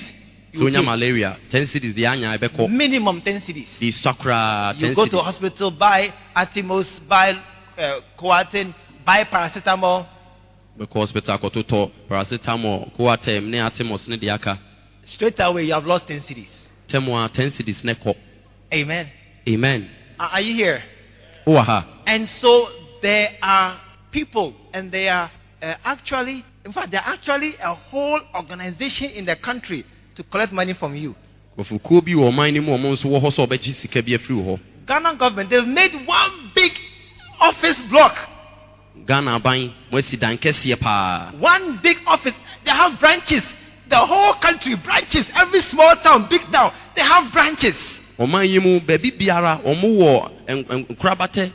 [0.52, 3.78] sɛ wonya malaria 10 cedis deɛ anya ɛbɛkɔ Minimum 10 cedis.
[3.78, 7.32] de sua koraa You go to hospital, buy Atimos, buy
[7.78, 8.74] uh, Coartem,
[9.04, 10.06] buy paracetamol.
[10.78, 14.58] bɛkɔ hospital akɔtotɔ paracetamol Coartem ne atimos ne deɛ aka
[15.04, 16.48] Straight away, you have lost 10 cedis.
[16.88, 18.14] tɛm a 10 cedis ne kɔ
[18.72, 19.08] Amen.
[19.48, 20.82] amen Are are you here?
[21.46, 22.68] wowɔ ha And so
[23.02, 23.78] there are
[24.16, 29.26] people, and they are uh, actually, in fact, they are actually a whole organization in
[29.26, 29.84] the country
[30.16, 31.14] to collect money from you.
[31.58, 34.36] bɔfokuo bi wɔ ɔman no mu ɔmo nso wɔ hɔ sɛ ɔbɛgye sika bi afiri
[34.36, 36.72] wo hɔ Ghana government, they've made one big
[37.40, 38.14] office block.
[39.06, 42.34] ghana aban mo asi dan kɛseɛ paa One big office.
[42.64, 43.42] They have branches.
[43.88, 45.24] The whole country, branches.
[45.34, 47.76] Every small town, big town, they have branches.
[48.18, 50.86] ɔman yi mu baabi biara ɔmo wɔ n- n-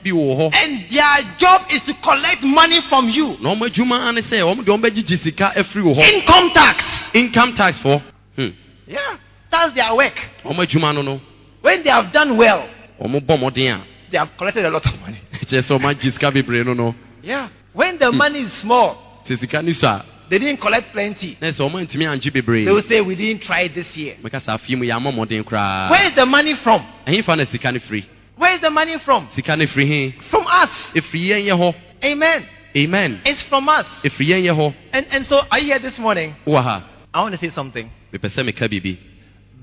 [0.03, 3.37] bi wɔ hɔ And their job is to collect money from you.
[3.41, 6.83] na ɔmo adwuma ne sɛ ɔmo deɛ ɔmo bɛgyegye sika afiri wo hɔ Income tax.
[7.13, 8.01] income tax fɔ
[8.35, 8.47] hmm.
[8.87, 9.17] Yeah,
[9.49, 10.19] that's their work.
[10.43, 11.21] adwuma no no
[11.61, 12.67] When they have done well,
[12.99, 15.19] ɔmo bɔ mmɔden a they have collected a lot of money.
[15.45, 17.47] kyerɛ sɛ ɔmo agye sika bebree no no Yeah.
[17.73, 21.37] When the money is small, sɛ sika ni so a they didn't collect plenty.
[21.41, 24.15] na sɛ ɔmo antumi angye bebree They will say, We didn't try it this year.
[24.23, 26.81] mɛka sɛ afei mu yɛama mmɔden koraa Where is the money from?
[27.07, 28.03] ɛhefa na sika no firi
[28.37, 29.29] Where is the money from?
[29.31, 30.69] sika no firi he From us.
[30.93, 32.47] ɛfiri yɛn yɛ hɔ Amen.
[32.75, 33.85] amen It's from us.
[34.03, 36.35] ɛfiri yɛn yɛ hɔ And, and so, are you here this morning?
[36.45, 37.89] ha I want to say something.
[38.13, 38.97] mepɛ sɛ meka biribi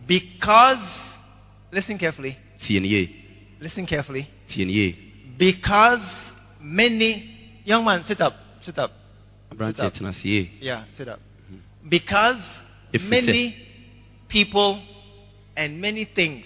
[0.07, 0.79] Because,
[1.73, 3.11] listen carefully, tie ne yie
[3.61, 4.29] listen carefully.
[4.49, 4.95] tie ne yie
[5.39, 6.03] Because
[6.61, 8.93] many, young man, sit up, sit up.
[9.53, 9.93] aberanteɛ up.
[9.95, 11.21] tena ase yie Yeah, sit up.
[11.89, 12.41] Because
[12.93, 13.55] If many
[14.29, 14.83] people
[15.57, 16.45] and many things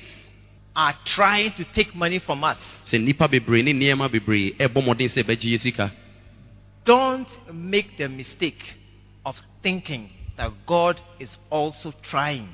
[0.75, 2.59] are trying to take money from us.
[2.87, 5.93] sɛ nnipa bebree ne nneɛma bebree ɛbɔ mmɔden sɛ ɛbɛgye yɛ sika
[6.85, 8.63] Don't make the mistake
[9.25, 12.49] of thinking that God is also trying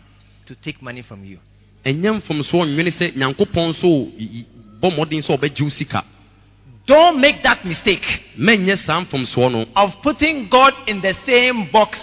[0.47, 1.39] to take money from you.
[1.85, 4.47] ɛnyɛ mfomsoɔ nwene sɛ nyankopɔn nso y- y-
[4.83, 6.05] bɔ mmɔden sɛ ɔbɛgye wo sika
[6.87, 11.99] Don't make that mistake mɛnyɛ saa mfomsoɔ no of putting God in the same box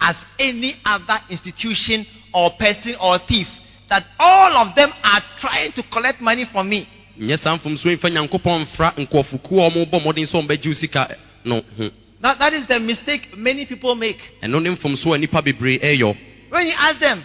[0.00, 3.46] as any other institution or person or thief.
[3.90, 6.86] That all of them are trying to collect money from me.
[7.18, 11.60] nyɛ saa mfomsoɔ mfa nyankopɔn mfra nkɔfokuo a ɔmobɔ mmɔden sɛ ɔmbɛgye sika eh, no
[11.76, 11.90] ho
[12.22, 14.18] That, that is the mistake many people make.
[14.42, 16.16] ɛno ne mfomsoɔ a nnipa bebree eh, ɛyɔ
[16.50, 17.24] When you ask them,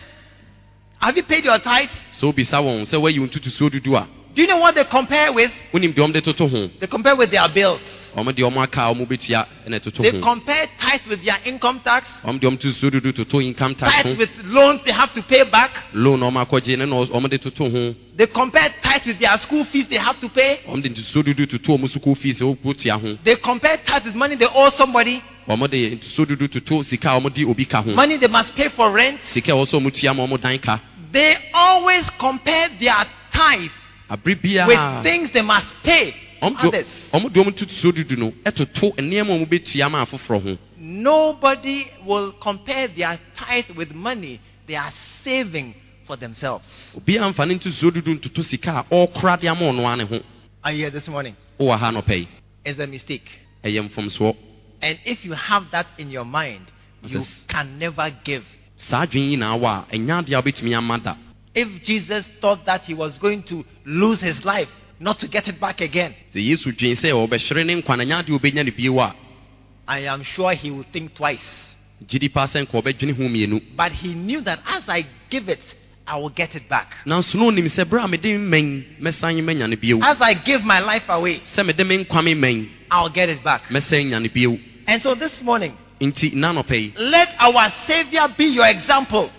[1.00, 1.90] Have you paid your tithe?
[2.14, 5.32] sɛ wobisa wɔn sɛ woayi wo ntotosuo dudu a Do you know what they compare
[5.32, 5.52] with?
[5.74, 7.82] wonim deɛ ɔmde toto ho They compare with their bills.
[8.18, 11.80] ɔmo deɛ ɔmo aka a ɔmo bɛtua ɛna ɛtoto They compare tithe with their income
[11.84, 15.44] tax, ɔmo deɛ ɔmo totosuo dudu income tax tithe with loans they have to pay
[15.50, 15.72] back.
[15.94, 19.38] loan a ɔmo akɔgye ne na ɔmo de toto ho They compare tithe with their
[19.38, 20.60] school fees they have to pay.
[20.68, 24.16] ɔmo de ntotosuo dudu toto ɔmo school fees a wɔtua ho They compare tithe with
[24.16, 27.82] money they owe somebody, ɔmo de ntotosuo dudu toto sika a ɔmo de obi ka
[27.82, 29.18] ho money they must pay for rent.
[29.32, 30.80] sika a ɛwɔ sɛ ɔmo tua ma ɔmo dan ka
[31.14, 33.72] They always compare their tithe
[34.10, 36.86] with things they must pay others.
[37.14, 41.88] ɔmo de ɔmo ntotosuo dudu no ɛtoto nneɛma a ɔmo bɛtua ma afoforɔ ho Nobody
[42.06, 44.92] will compare their tithe with money they are
[45.24, 45.74] saving
[46.06, 46.66] for themselves.
[46.96, 50.20] obiara mfa ne ntotosuo dudu ntoto sika a ɔrekora de ama ɔno ara ne ho
[50.64, 51.36] Are you here this morning?
[51.60, 52.28] wowɔ ha nɔpɛ yi
[52.66, 53.30] It's a mistake.
[53.64, 56.72] And if you have that in your mind,
[57.04, 58.44] you can never give.
[58.78, 61.16] saa adwene yi na awɔ a ɛnya adeɛ a wobɛtumi ama da
[61.56, 64.70] If Jesus thought that he was going to lose his life,
[65.00, 68.24] not to get it back again, sɛ yesu dwen sɛ ɔbɛhyere ne nkwa na nya
[68.24, 69.16] adeɛ obɛnya no bio a
[69.88, 71.76] I am sure he would think twice.
[72.08, 75.62] gyidi paa sɛ nka ɔbɛdwene ho mmienu But he knew that as I give it,
[76.08, 76.94] I will get it back.
[77.06, 80.64] nanso na onim sɛ berɛ a mede mmɛn mɛsan mɛnya no bio As I give
[80.64, 83.64] my life away, sɛ mede me nkwa me mmɛn I'll get it back.
[83.70, 88.28] mɛsan nya no bio And so this morning, nti nna nɔpɛ yi let our Savior
[88.38, 89.30] be your example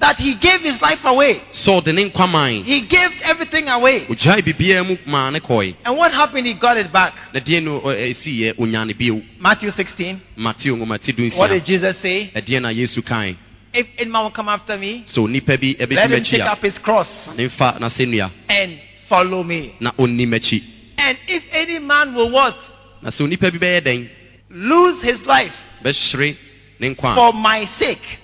[0.00, 1.40] momma yɛagye nkwa nyɛ nhwɛsoɔ ma wo that he gave his life away.
[1.52, 4.06] So the name nkwa man He gave everything away.
[4.08, 6.46] ogyae biribiara mu maa ne kɔe And what happened?
[6.46, 7.14] He got it back.
[7.34, 10.20] na deɛ no ɔ- ɛsiiɛ onya ne bio Matthew 16.
[10.36, 12.30] mateo nwomati What did Jesus say?
[12.34, 13.36] ɛdeɛ na yesu kae
[13.74, 17.48] If any man will come after me, bi let him take up his cross ne
[17.48, 19.74] mfa n'asɛnnua and follow me.
[19.80, 20.62] na ɔnni m'akyi
[20.96, 22.56] And if any man will what?
[23.02, 24.08] na sɛ onipa bi bɛyɛ dɛn
[24.50, 25.52] Lose his life
[25.84, 26.36] bɛhyere
[26.80, 28.18] ne nkwa a for my sake,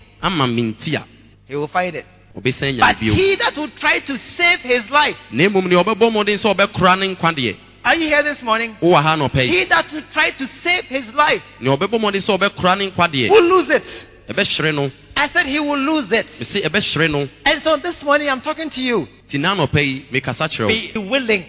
[1.48, 2.06] ama me nti a he will find it.
[2.34, 6.54] But he that will try to save his life, na mmom nea ɔbɛbɔ mmɔden sɛ
[6.54, 8.74] ɔbɛkora ne nkwa deɛ are you here this morning?
[8.80, 12.20] wowɔ ha nɔpɛ yi He that will try to save his life nea ɔbɛbɔ mmɔden
[12.20, 13.84] sɛ ɔbɛkora ne nkwa deɛ will lose it.
[15.16, 16.26] I said he will lose it.
[16.38, 19.06] mese ɛbɛhyere no And so this morning I'm talking to you.
[19.28, 20.68] nti na nɔpɛ yi mekasa kyerɛ wo
[21.02, 21.44] Be willing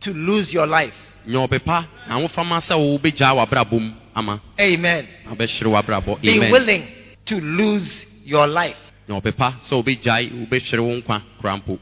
[0.00, 0.92] to lose your life.
[1.26, 5.08] nyɛ ɔbɛpa na wofama sɛ wobɛgyaa w'abrabɔ mu ama Amen.
[5.26, 6.86] na wobɛhyere w'abrabɔ Be willing
[7.26, 8.76] to lose your life.
[9.10, 11.78] Nyɛ ɔbɛpa sɛ wobɛgyae wobɛhyere wo nkwa kora mpo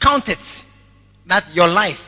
[0.00, 0.38] Count it
[1.26, 2.00] that your life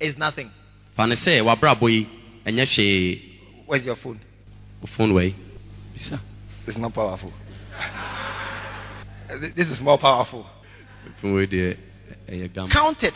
[0.00, 0.50] is nothing.
[0.96, 2.06] fa ne sɛ w'abrabɔ yi
[2.46, 3.20] ɛnyɛ hwee
[3.66, 4.20] Where's your phone?
[4.80, 5.34] wo phone wei
[5.94, 6.18] bisa
[6.66, 7.32] It's not powerful.
[9.54, 10.46] This is more powerful.
[11.20, 11.76] phone wei deɛ
[12.28, 13.14] ɛyɛ gam Count it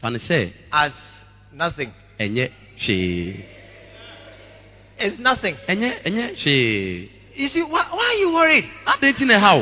[0.00, 0.92] fa ne sɛ as
[1.52, 1.92] nothing.
[2.20, 3.44] ɛnyɛ hwee
[4.98, 5.56] It's nothing.
[5.68, 8.64] ɛnyɛ ɛnyɛ hwee You see, why, why are you worried?
[9.02, 9.58] nti na a how.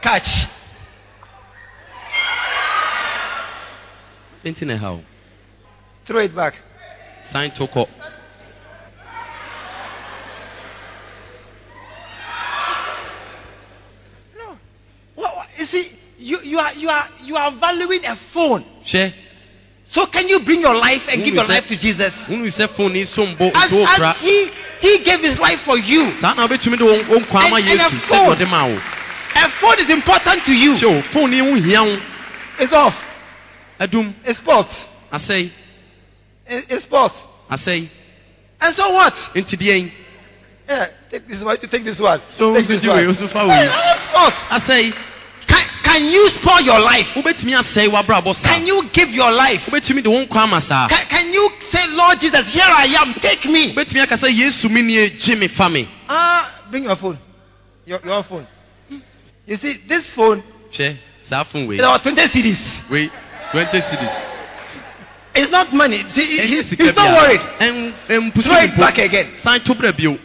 [0.00, 0.46] Catch.
[4.44, 5.02] nti na ɛha
[6.06, 6.54] Throw it back.
[7.30, 7.88] Sign to kɔ
[14.38, 14.56] No.
[15.16, 18.64] What, what- you see, you, you, are, you, are, you are valuing a phone.
[18.84, 19.12] hwɛ
[19.92, 22.14] So can you bring your life and give your life to Jesus?
[22.28, 24.50] wonu sɛ phone yi som bo As, as he,
[24.80, 26.10] he gave his life for you.
[26.20, 28.34] saa na wobɛtumi de wo wo nkwa ama And- and a phone.
[28.36, 28.80] ɔde ma wo
[29.34, 30.72] A phone is important to you.
[30.72, 32.00] hwɛ o phone yi ho hia
[32.58, 32.94] It's off.
[33.80, 34.74] It's sports.
[35.10, 35.52] I say.
[36.46, 37.14] It's sports.
[37.50, 37.90] asɛe
[38.60, 39.14] And so what?
[39.34, 39.92] nti deɛn
[40.68, 41.58] Yeah, take this one.
[41.58, 42.22] Take this one.
[42.30, 42.98] so take this one.
[42.98, 44.36] Hey, wei sports.
[44.50, 44.94] asɛe Can,
[45.92, 47.06] can you spoil your life?
[47.14, 49.62] wobɛtumi asɛe w'abrabɔ saa Can you give your life?
[49.66, 53.14] wobɛtumi de wo nkwa ama saa Can, can you say, Lord Jesus, here I am,
[53.14, 53.74] take me?
[53.74, 57.18] wobɛtumi aka sɛ yesu me nie gye me fa me Ah, bring your phone.
[57.84, 58.46] Your, your phone.
[59.46, 62.58] You see, this phone hwɛ saa phone wei is about 20 cities.
[62.90, 63.10] wei
[63.52, 64.10] 20 cities
[65.34, 66.04] It's not money.
[66.10, 67.40] See, he- he's not worried.
[68.42, 69.32] Throw it back again.
[69.38, 70.18] san to brɛ bio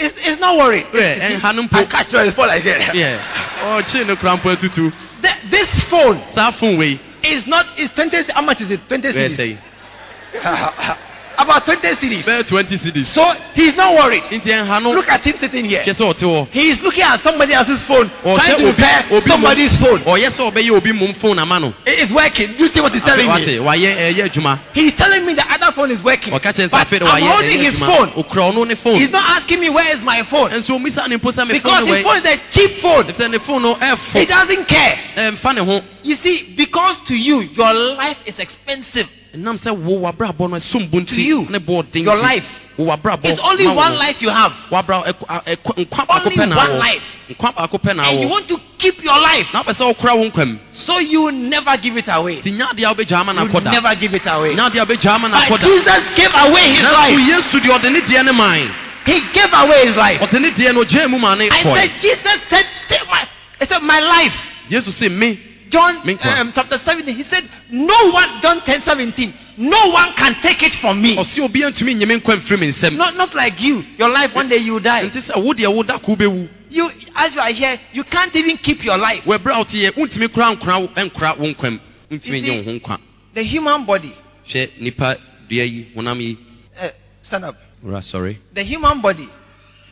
[0.00, 0.86] It's, it's not worried.
[0.94, 2.94] Yeah, and hand I catch you and fall like that.
[2.94, 3.20] Yeah.
[3.62, 3.82] Oh,
[4.16, 4.90] kora mpo atutu
[5.22, 8.80] Th- This phone saa phone wei is not, is 20, how much is it?
[8.88, 10.96] 20 wɛ cedis.
[11.40, 12.22] About 20 cedis.
[12.24, 13.06] bɛyɛ twenty cedis.
[13.06, 13.24] So
[13.54, 14.22] he's not worried.
[14.24, 15.82] nti ɛnha no Look at him sitting here.
[15.84, 20.00] ɔte He is looking at somebody else's phone, trying ɔhyɛ to repair somebody's phone.
[20.04, 21.38] sɛ ɔbɛyɛ obi phone
[21.86, 22.56] It is working.
[22.56, 23.32] Do you see what he's telling me?
[23.32, 26.32] wate wayɛ ɛyɛ adwuma He's telling me the other phone is working.
[26.34, 28.10] ɔka kyerɛ sɛ But I'm holding his phone.
[28.12, 30.50] okura ɔno ne phone He's not asking me where is my phone.
[30.50, 33.04] nso omisa ne mpo sɛ me Because his phone is a cheap phone.
[33.04, 33.74] ɛfisɛ ne phone no
[34.12, 34.98] He doesn't care.
[35.16, 39.06] ɛmfa ne ho You see, because to you, your life is expensive.
[39.34, 42.44] Ɛnam sɛ wo wabrabɔ no ɛsom bo To you, ne bɔɔ den your life.
[42.76, 44.52] wo wabrabɔ It's only one life you have.
[44.70, 47.02] wabra ɛkɔ- a- ɛkɔ- nkwa baako Only pɛ na one awɔ life.
[47.30, 49.46] nkwa baako pɛ na And you want to keep your life.
[49.52, 52.40] na wopɛ sɛ wokora wo nkwam So you never give it away.
[52.42, 54.54] nti nya adeɛ a wobɛgyaa ama no You never give it away.
[54.54, 57.18] nya adeɛ a wobɛgyaa ama no But Jesus gave away his life.
[57.20, 58.74] yesu deɛ ɔde ne deɛ ne man
[59.06, 60.20] He gave away his life.
[60.22, 63.24] ɔde ne deɛ no ɔgyaa mu ma ne I said, Jesus said, take my,
[63.60, 64.34] he said, my life.
[64.70, 65.38] yesu se me
[65.70, 65.96] John
[66.38, 70.74] um, chapter 17, he said, No one, John 10 17, no one can take it
[70.80, 71.16] from me.
[71.16, 73.82] ɔse obi antumi nye me me nsɛm Not, not like you.
[73.96, 75.04] Your life, one day you die.
[75.08, 78.56] nti sɛ wo deɛ woda ko wobɛwu You, as you are here, you can't even
[78.58, 79.24] keep your life.
[79.24, 81.80] wɔabrɛ a wote yɛ wontumi kora nkora wo- ɛnkora wo nkwam
[82.10, 82.98] wontumi You see- wo ho nkwa
[83.34, 84.12] The human body,
[84.48, 85.16] hwɛ nipa
[85.48, 86.38] dua yi honam yi
[86.80, 86.88] uh,
[87.22, 87.56] stand up.
[87.84, 89.28] sɔre The human body,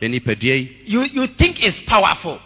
[0.01, 2.39] hwɛ nipadua yi you, you think is powerful.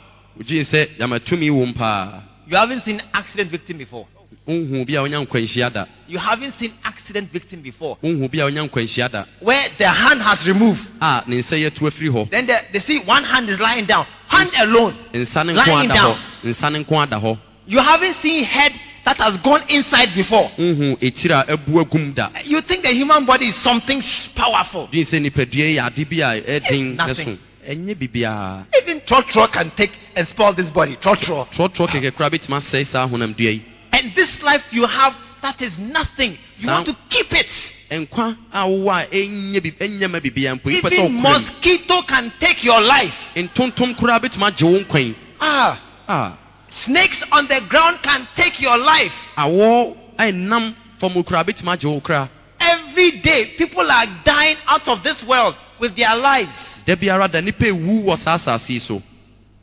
[2.43, 4.08] Wogye sɛ yamatumi wɔ m paa You haven't seen accident victim before.
[4.47, 7.97] wohu bi a wonya nkwanhyia da You haven't seen accident victim before.
[8.03, 10.82] wohu bi a wonya nkwanhyia da Where the hand has removed.
[11.01, 14.06] a ne nsa yɛatu afiri hɔ Then they, they see one hand is lying down.
[14.27, 14.95] Hand alone.
[15.13, 16.19] nsa ne nko Lying down.
[16.43, 18.73] nsa ne nko ada hɔ You haven't seen head
[19.06, 20.51] that has gone inside before.
[20.58, 24.01] wohu ɛkyiri a abu agum da You think the human body is something
[24.36, 24.88] powerful.
[24.91, 27.38] dwen sɛ nipadua yi yɛ ade bi a ɛden It's nothing.
[27.65, 30.95] So ɛnyɛ biribiaa Even Trotro can take and spoil this body.
[30.97, 31.47] Trotro.
[31.52, 35.62] trɔtrɔ kɛkɛ koraa bɛtumi asɛe saa honam dua yi And this life you have, that
[35.62, 36.32] is nothing.
[36.58, 37.47] You Sam- want to keep it.
[37.91, 42.34] nkwa a wowɔ a ɛnyɛ bi- ɛnyɛ ma biribiaa mpo yipɛ sɛ Even mosquito can
[42.39, 43.13] take your life.
[43.36, 46.38] ntontom koraa bɛtumi agye wo nkwan Ah, a
[46.69, 49.13] snakes on the ground can take your life.
[49.38, 55.04] awɔ ɛnam fam koraa bɛtumi agye wo koraa Every day, people are dying out of
[55.04, 56.56] this world with their lives.
[56.86, 59.02] Da biara da nnipa ɛwu wɔ saa asase so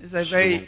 [0.02, 0.66] It's a very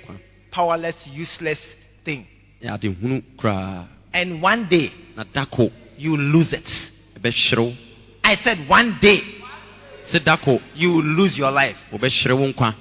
[0.51, 1.59] powerless, useless
[2.05, 2.27] thing.
[2.63, 6.67] yɛ ade hunu koraa And one day, na da ko you lose it.
[7.19, 7.77] ɛbɛhyerew
[8.25, 9.21] I said, one day,
[10.05, 11.77] sɛ da ko you lose your life.
[11.93, 12.75] wɔbɛhyere wo nkwa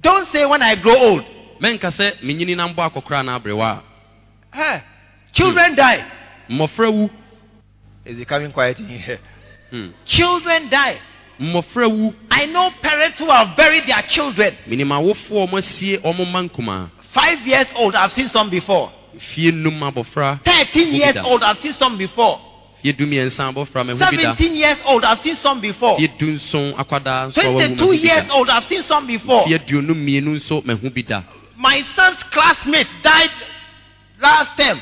[0.00, 1.24] Don't say when I grow old.
[1.60, 3.82] mɛnka sɛ menyini nam bɔ akɔkora na aberewa
[4.52, 4.80] Hey,
[5.32, 6.04] children die.
[6.48, 7.10] mmɔfra wu
[8.04, 9.18] It's becoming quiet in here.
[9.70, 9.88] Hmm.
[10.06, 10.98] Children die.
[11.40, 14.56] Mmɔfra wu I know parents who have buried their children.
[14.68, 18.92] menim awofoɔ ɔmo asie ɔmo ma nkumaa Five years old, I've seen some before.
[19.18, 21.24] fie num abɔfra Thirteen years Who did that?
[21.24, 22.40] old, I've seen some before.
[22.82, 25.96] fie du mmiɛnsa abɔfra mahu bi Seventeen years old, I've seen some before.
[25.98, 29.44] fie du nson akwadaa nso a wawu Twenty-two years old, I've seen some before.
[29.46, 31.02] fie aduonu mmienu nso mahu bi
[31.56, 33.30] My son's classmate died
[34.20, 34.78] last term.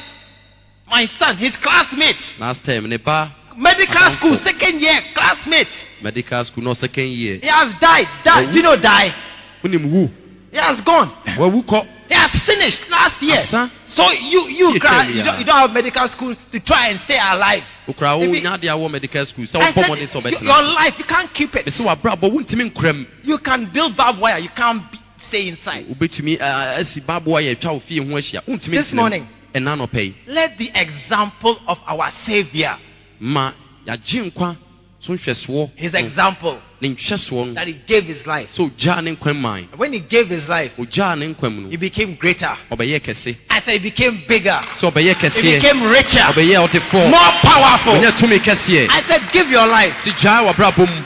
[0.88, 5.68] My son, his classmate, last term, ne ba medical school, second year, classmate.
[6.02, 8.06] medical school no second year He has died.
[8.26, 8.46] Oh.
[8.52, 9.14] Do you know die?
[9.62, 11.10] He has gone.
[11.36, 13.40] wawu kɔ He has finished last year.
[13.40, 13.70] Asa?
[13.88, 15.38] So you you You you, don't, ah.
[15.38, 17.64] you don't have medical school to try and stay alive.
[17.88, 21.04] wokora Maybe- adeɛ awɔ medical school So I said, mmɔden sɛ y- your life you
[21.04, 21.66] can't keep it.
[21.66, 24.38] me sɛ wabrabɔ wontumi nkoram You can build barbed wire.
[24.38, 25.86] You can't be, stay inside.
[25.88, 29.26] wobɛtumi asi baboa yɛ atwa wo fie ho ahyia wontumi This morning.
[29.54, 32.78] ɛna nɔpɛ yi Let the example of our Savior,
[33.20, 33.52] ma
[33.86, 34.56] yɛagye nkwa
[35.00, 36.04] so nhwɛsoɔ His mm.
[36.06, 36.58] example.
[36.80, 37.54] Ne nhwɛsoɔ no.
[37.54, 38.48] That He gave His life.
[38.52, 41.76] so ogyaa ne nkwa man When He gave His life, ogyaa ne nkwa mu He
[41.76, 42.56] became greater.
[42.70, 43.36] ɔbɛyɛ kɛse.
[43.50, 44.60] I said He became bigger.
[44.80, 45.60] sɛ ɔbɛyɛ He kɛseɛ.
[45.62, 47.92] became richer, ɔbɛyɛ ɔtefoɔ more powerful.
[47.94, 48.88] ɔnyɛ tumi kɛseɛ.
[48.90, 49.94] I said, give your life.
[50.02, 51.02] si gyaa wabrabɔ mu.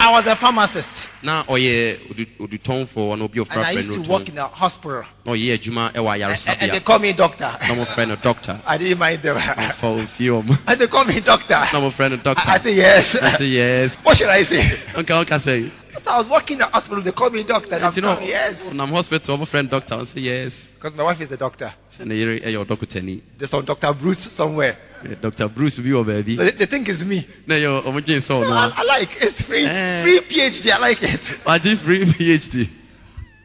[0.00, 4.38] I was a pharmacist, na ɔyɛ odu- odutɔnfoɔ na obi ɔfrafrɛ used no tɔn in
[4.38, 5.02] a hospital.
[5.24, 7.56] na ɔyɛ adwuma ɛwɔ And, and they call me doctor.
[7.60, 9.36] na ɔmofrɛ no doctor I didn't mind them.
[9.36, 11.54] ɔmfa ofie ɔm And they call me doctor.
[11.54, 13.14] na ɔmofrɛ no doctor I, I say yes.
[13.20, 14.62] I say yes What should I say?
[14.94, 15.70] ɔnka ɔka sɛ
[16.04, 17.02] So I was working in the hospital.
[17.02, 17.74] They called me doctor.
[17.74, 18.54] And I'm no telling yes.
[18.62, 21.72] ɔnam hospital ɔmofrɛ friend doctor ɔsɛ yes Because my wife is a doctor.
[21.98, 23.92] sɛ ne yere ɛyɛ ɔdɔkotani There's some Dr.
[23.94, 24.78] Bruce somewhere.
[25.04, 27.26] Eh, dr bruce bi wɔ baabi So they, they think it's me.
[27.46, 29.64] No, ɛyɛ ɔmogye sɛ No, I, a I like It's free.
[29.64, 30.02] Eh.
[30.02, 30.70] Free PhD.
[30.70, 31.20] I like it.
[31.46, 32.68] wagye free phd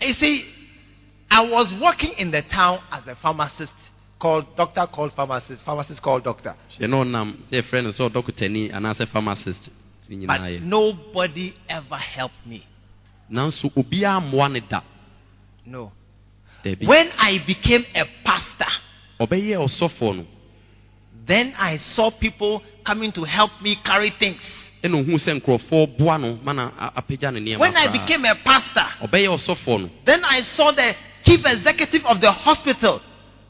[0.01, 0.45] You see,
[1.31, 3.73] I was working in the town as a pharmacist
[4.19, 6.55] called doctor called pharmacist, pharmacist called doctor.
[6.79, 12.45] hyɛ na ɔnam sɛ yɛfrɛ no sɛ ɔdɔkotani anaasɛ pharmacist ne But nobody ever helped
[12.45, 12.65] me.
[13.29, 14.83] nanso obiaa mmoa
[15.65, 15.91] No.
[16.85, 18.71] When I became a pastor,
[19.19, 20.25] ɔbɛyɛ ɔsɔfoɔ no
[21.25, 24.41] Then I saw people coming to help me carry things.
[24.83, 28.25] ɛna ohuu sɛ nkurɔfoɔ boa no ma na a- apagya ne nneɛma When I became
[28.25, 30.95] a pastor, ɔbɛyɛ ɔsɔfoɔ no then I saw the
[31.25, 33.01] chief executive of the hospital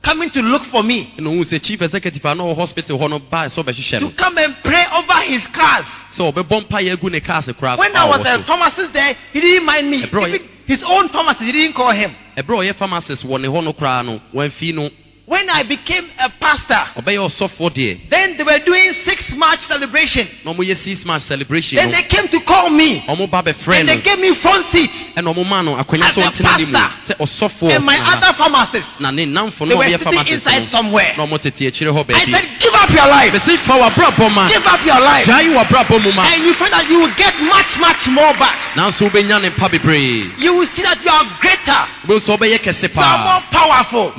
[0.03, 3.09] coming to look for me ɛna ohuu sɛ chief executive a na ɔwɔ hospital hɔ
[3.09, 5.85] no baa sɛ ɔbɛhyehyɛ to come and pray over his cars.
[6.11, 9.39] sɛ ɔbɛbɔ mpaeɛ agu ne cars koraa so When I was a pharmacist there, he
[9.41, 9.97] didn't mind me.
[10.03, 12.15] Even his own pharmacist, he didn't call him.
[15.29, 16.09] Ɛberɛ a ɔyɛ pharmacist wɔ ne hɔ no koraa no wamfi no When I became
[16.19, 20.27] a pastor, ɔbɛyɛ ɔsɔfoɔ deɛ then they were doing six March celebration.
[20.83, 24.19] six march celebration Then they came to call me ɔmo ba bɛfrɛ and they gave
[24.19, 24.91] me front seat.
[25.15, 27.71] ɛna ɔmo ma no akwanya As a ɔntena ne mu pastor.
[27.71, 31.13] And my other pharmacists, they were sitting inside somewhere.
[31.17, 33.31] na ɔmo tete akyire hɔ I said, give up your life.
[33.31, 35.25] Give up your life.
[35.25, 38.75] gyae w'abrabɔ mu ma And you find that you will get much, much more back.
[38.75, 41.87] nanso wobɛnya ne mpa bebree You will see that you are greater.
[42.07, 44.13] wobɛhu sɛ wobɛyɛ kɛse You are more powerful.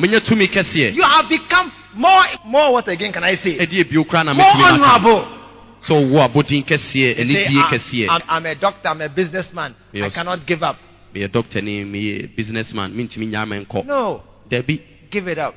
[0.94, 3.56] Menya tumi kɛseɛ You have become more, more what again can I say?
[3.56, 5.26] More honorable.
[5.82, 9.74] sɛ ɔwɔ abɔdin kɛseɛ Say, anidie ah, "I'm- I'm, a doctor, I'm a businessman.
[9.94, 10.78] I cannot give up.
[11.12, 14.80] Be a doctor ne a businessman mentumi nyaa menkɔ No, dabi
[15.10, 15.54] give it up.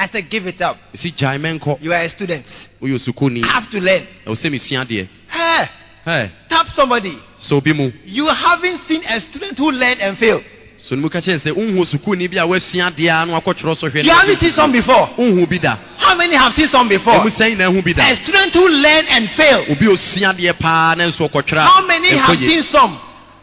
[0.00, 0.76] I said, give it up.
[0.94, 2.46] gyae menkɔ You are a student.
[2.82, 4.06] I have to learn.
[4.26, 5.68] ɛwɔ sɛ mesua deɛ Hey,
[6.04, 7.18] Hey, tap somebody.
[7.38, 7.60] So,
[8.04, 10.42] You haven't seen a student who learned and failed.
[10.88, 13.76] So no mu ka kyɛn sɛ wohu osukoni bi a wasua deɛ a na wakɔtwerɛ
[13.76, 15.10] so hwɛ You haven't seen some before.
[15.18, 17.14] wohu bi da How many have seen some before?
[17.14, 19.68] ɛmu sɛn na ahu bi da A student who learned and failed.
[19.70, 22.48] obi osua deɛ paa na nso ɔkɔtwerɛ a How many ɛnkɔ have yie.
[22.48, 22.98] seen some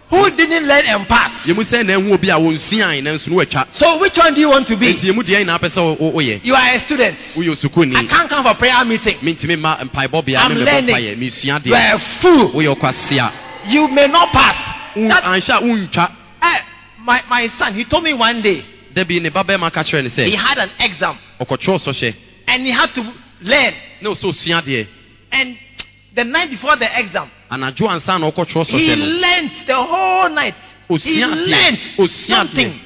[0.10, 1.46] who didn't learn and pass?
[1.46, 4.40] yɛmu sɛn na ahu obi a wɔnsuae na nso no watwa So which one do
[4.42, 4.94] you want to be?
[4.96, 7.16] enti yɛmu deɛ nyinaa pɛ sɛ wo- wo- woyɛ You are a student.
[7.36, 9.18] woyɛ I osukoni can't come for prayer meeting.
[9.22, 10.96] mentumi ma mpaebɔ bea I'm ne mebɔ learning.
[10.96, 12.52] mpayɛ mesua You are deɛ a fool.
[12.54, 13.32] woyɛ ɔkwasea
[13.68, 14.56] You may not pass.
[14.96, 16.60] Wo- That- anhyɛ a wontwa Eh,
[17.06, 20.10] my, my son, he told me one day da bi ne babɛma ka kyerɛ no
[20.10, 21.18] he sɛ had an exam.
[21.40, 22.16] Ɔkɔtwerɛ sɔhyɛ
[22.48, 23.02] and he had to
[23.42, 23.74] learn.
[24.02, 24.88] na ɔsɛ osua deɛ
[25.32, 25.58] And
[26.16, 30.30] the night before the exam, anadwo ansa na ɔkɔtwerɛ he sɔhyɛ no learned the whole
[30.30, 30.56] night.
[30.88, 32.70] He osua deɛ learned osua something.
[32.72, 32.80] deɛ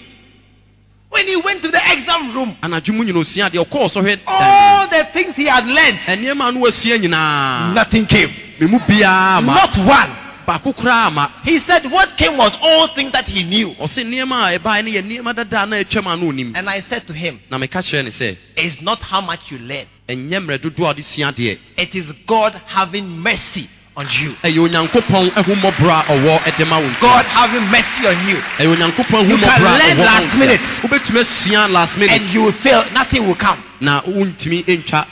[1.09, 4.88] When he went to the exam room, anadwo mu nyina osua deɛ ɔkɔɔ sɔhwɛ all
[4.88, 8.34] the things he had learned, ɛnneɛma no wasua nyinaa nothing came.
[8.59, 10.29] me mu biaa ma Not one.
[10.50, 13.70] Baako koraa ma He said what came was all things that he knew.
[13.80, 16.54] ɔse nneɛma a ɛbaeɛ no yɛ nneɛma dadaa na atwam a na onim.
[16.56, 19.60] And I said to him, na meka kyerɛ ne sɛ It's not how much you
[19.60, 24.32] learn, ɛnyɛ mmerɛ dodoɔ a wode sua deɛ it is God having mercy on you.
[24.43, 28.38] ɛyɛ onyankopɔn ahummɔborɔ ɔwɔ ɛde ma wo God having mercy on you.
[28.60, 30.62] onyankopɔn You can learn last minute.
[30.82, 33.64] wobɛtumi last And you will fail, nothing will come.
[33.82, 35.06] na wontumi ntwa.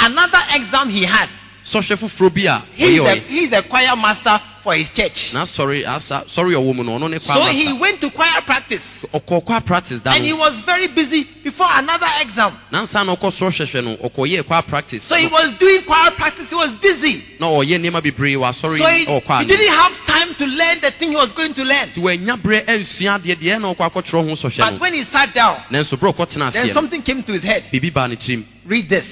[0.00, 1.28] Another exam he had,
[1.66, 5.32] sɔhwɛ foforɔ bi a he's the, he's the choir master for his church.
[5.32, 8.82] na sɔre asa sɔre a ɔwɔ mu no ne So he went to choir practice
[9.14, 12.54] ɔkɔɔkɔ practice da and he was very busy before another exam.
[12.70, 16.54] na ɔkɔ sɔrɔ hwɛhwɛ no ɔkɔyɛɛ kwa practice So he was doing choir practice, he
[16.54, 17.24] was busy.
[17.40, 20.44] na oh, ɔyɛ nneɛma bebree wɔ asɔre So he, oh, he didn't have time to
[20.44, 21.88] learn the thing he was going to learn.
[21.88, 25.34] nti wɔanya berɛ eh, ansua adeɛ deɛ na akɔtwerɛ ho sɔhwɛ But when he sat
[25.34, 27.64] down, nanso berɛ ɔkɔtena then aseɛ no something came to his head.
[27.72, 29.06] biribi baa ne tirim Read this.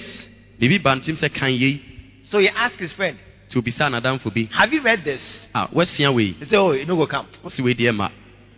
[0.61, 1.81] biribi baa ne tirim sɛ kan yei
[2.25, 3.17] So he asked his friend,
[3.49, 5.22] nti obisa n'adamfo bi Have you read this?
[5.55, 7.26] a woasua wei He said, Oh, it no go come.
[7.44, 8.09] ɔse wei deɛ ma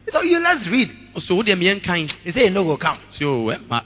[0.06, 0.90] He said, You let's read.
[1.14, 2.96] ɔso wodeɛ meɛnkan He said, It no go come.
[3.12, 3.82] sɛ o ɛma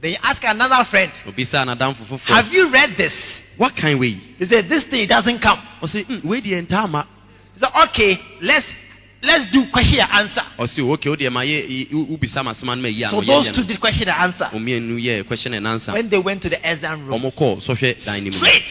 [0.00, 3.14] Then he asked another friend, obisa n'adamfo foforɔ Have you read this?
[3.58, 5.58] woakan wei He said, This thing doesn't come.
[5.82, 7.04] ɔse "Mm, wei deɛ ntaa ma
[7.54, 8.66] He said, Okay, let's
[9.24, 10.42] let's do question and answer.
[10.58, 13.80] ok wodeɛ ma yɛ wobisa ma asɛma no ma yi a So those two did
[13.80, 14.48] question and answer.
[14.52, 18.04] ɔmmienu yɛ question and answer When they went to the exam room, ɔmo kɔɔ sɔhwɛ
[18.04, 18.62] dan no mu straight.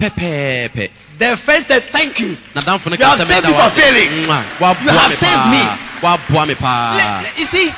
[0.00, 2.28] Pɛpɛɛpɛ The friend said, Thank you.
[2.28, 4.22] You have saved me for failing.
[4.22, 5.62] You have saved me.
[6.00, 7.70] paa waboa me Le- paa You see,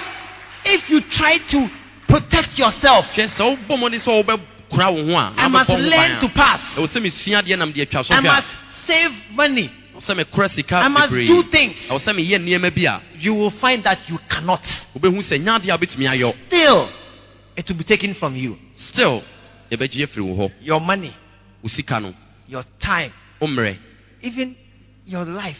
[0.66, 1.68] if you try to
[2.06, 6.28] protect yourself, hwɛ sɛ wobɔ mmɔde sɛ wobɛkora wo ho a I must learn to
[6.28, 6.60] pass.
[6.76, 8.46] ɛwɔ sɛ mesua deɛ nam de atwa I must
[8.86, 9.70] save money.
[9.94, 11.76] a sɛ mekora sika I must bebree do things.
[11.88, 14.60] ɛwɔ sɛ meyɛ nneɛma bi a You will find that you cannot.
[14.94, 16.90] wobɛhu sɛ nya adeɛ a wobɛtumi ayɔ Still,
[17.56, 18.58] it will be taken from you.
[18.74, 19.22] still
[19.72, 21.14] yɛbɛgye afiri wo hɔ Your money,
[22.00, 22.14] no.
[22.48, 23.76] Your time, mmerɛ
[24.22, 24.56] even
[25.06, 25.58] your life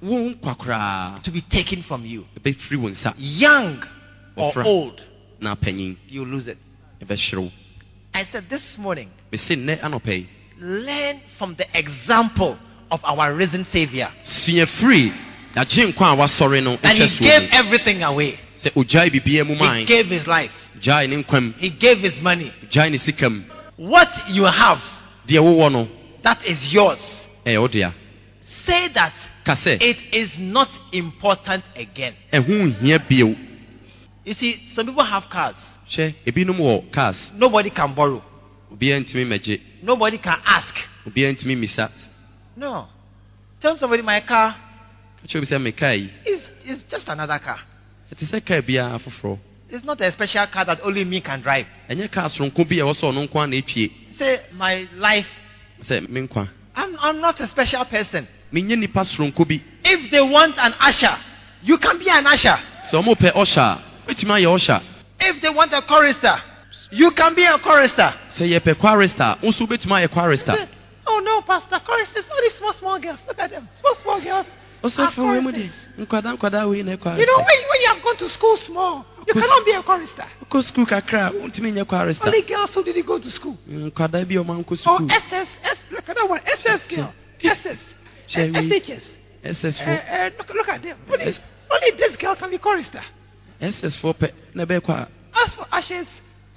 [0.00, 2.26] wo nkwa koraa to be taken from you.
[2.38, 3.14] ɛbɛfiri wo nsa.
[3.18, 3.82] Young
[4.36, 5.02] or old,
[5.40, 6.58] na panyin you lose it.
[8.14, 10.28] I said this morning, mese nnɛ anɔpɛ yi
[10.60, 12.56] learn from the example
[12.90, 14.10] of our risen Savior.
[14.24, 15.12] sua firi
[15.54, 18.38] agye nkwa a wasɔre no And he gave everything away.
[18.58, 20.52] sɛ ogyae biribiaa mu He gave his life.
[20.80, 22.52] gyae ne nkwam He gave his money.
[22.70, 23.28] gyae ne sika
[23.76, 24.80] What you have,
[25.26, 25.88] deɛ wowɔ no
[26.22, 27.00] that is yours.
[27.44, 27.92] Eh, oh ɛyɛ wo dea
[28.64, 29.12] Say that
[29.44, 32.14] ka sɛ it is not important again.
[32.32, 33.36] ɛho nhia bio You
[34.24, 35.56] You see, some people have cars.
[35.90, 38.22] hwɛ ebinom wɔ cars Nobody can borrow.
[38.72, 40.74] obiara ntumi mmɛgye Nobody can ask.
[41.06, 41.90] obiara ntumi mmisa
[42.56, 42.86] No.
[43.60, 44.54] Tell somebody my car
[45.26, 47.58] kyerɛ bi sɛ me yi is, is just another car.
[48.14, 49.38] ɛte sɛ kaa biara foforɔ
[49.70, 51.66] It's not a special car that only me can drive.
[51.90, 53.90] ɛnyɛ kaa soronko bi a ɛwɔ sɛ ɔno nko a na ɛtwie
[54.22, 55.26] Say, my life,
[55.82, 58.28] sɛ me nkwa I'm, I'm not a special person.
[58.52, 61.16] menyɛ nnipa soronko bi If they want an usher,
[61.64, 62.56] you can be an usher.
[62.84, 64.82] sɛ ɔmo pɛ ɔhyɛ a wobɛtumi ayɛ ɔhyɛ
[65.22, 66.40] If they want a chorister,
[66.92, 68.14] you can be a chorister.
[68.30, 70.68] sɛ yɛpɛ kwarista wo nso wobɛtumi ayɛ kwarista
[71.04, 73.18] Oh no, Pastor, choristers, all these small, small girls.
[73.26, 73.68] Look at them.
[73.80, 74.46] Small, small girls.
[74.82, 75.88] Ɔsɛ are fa wei mu de choristers.
[75.98, 79.06] nkwadaa nkwadaa wei na You know, kwarista when, when you have gone to school small,
[79.26, 80.24] you Kus- cannot be a chorister.
[80.44, 83.56] wokɔ sukuu kakra a wontumi nyɛ kwarista Only girls who didn't go to school.
[83.68, 86.40] nkwadaa bi a ɔma nkɔ Oh, sukuu SS, S, look at that one.
[86.46, 87.12] SS girl.
[87.42, 87.78] SS.
[88.28, 89.02] Shall we- SHS.
[89.44, 90.96] ss Uh, foɔ uh, look, look at them.
[91.10, 91.40] Only, Yes.
[91.70, 93.02] only this girl can be chorister.
[93.60, 96.06] ss foɔ pɛ na ɛbɛyɛ kɔ a As for ashes,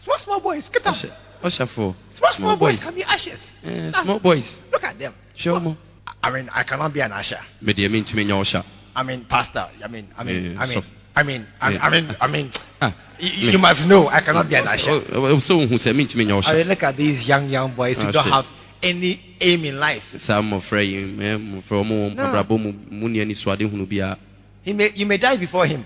[0.03, 0.93] small, small boys, get up.
[0.95, 1.11] ɔhyɛ
[1.43, 3.39] ɔhyɛfoɔ Small, small boys can be ashes.
[3.63, 5.13] Eh, Ah, small boys Look at them.
[5.37, 5.77] hwɛ ɔmo
[6.23, 7.39] I mean, I cannot be an usher.
[7.63, 8.63] medeɛ mentumi nyɛ ɔhyɛ
[8.95, 9.67] I mean, pastor.
[9.83, 10.81] I mean, I mean, I mean,
[11.15, 11.85] I mean, I mean, Yeah.
[11.85, 12.51] I mean, I mean,
[12.81, 14.89] ah you, you must know I cannot be an usher.
[14.89, 18.11] sɛ wohu sɛ mentumi nyɛ I mean, look at these young, young boys who Oh,
[18.11, 18.33] don't shit.
[18.33, 18.45] have
[18.83, 20.03] any aim in life.
[20.17, 22.23] saa mmɔfra yi eh, mmɔfra ɔmo No.
[22.23, 24.17] abrabɔ mu mu nni anisoade
[24.63, 25.85] He may, you may die before him.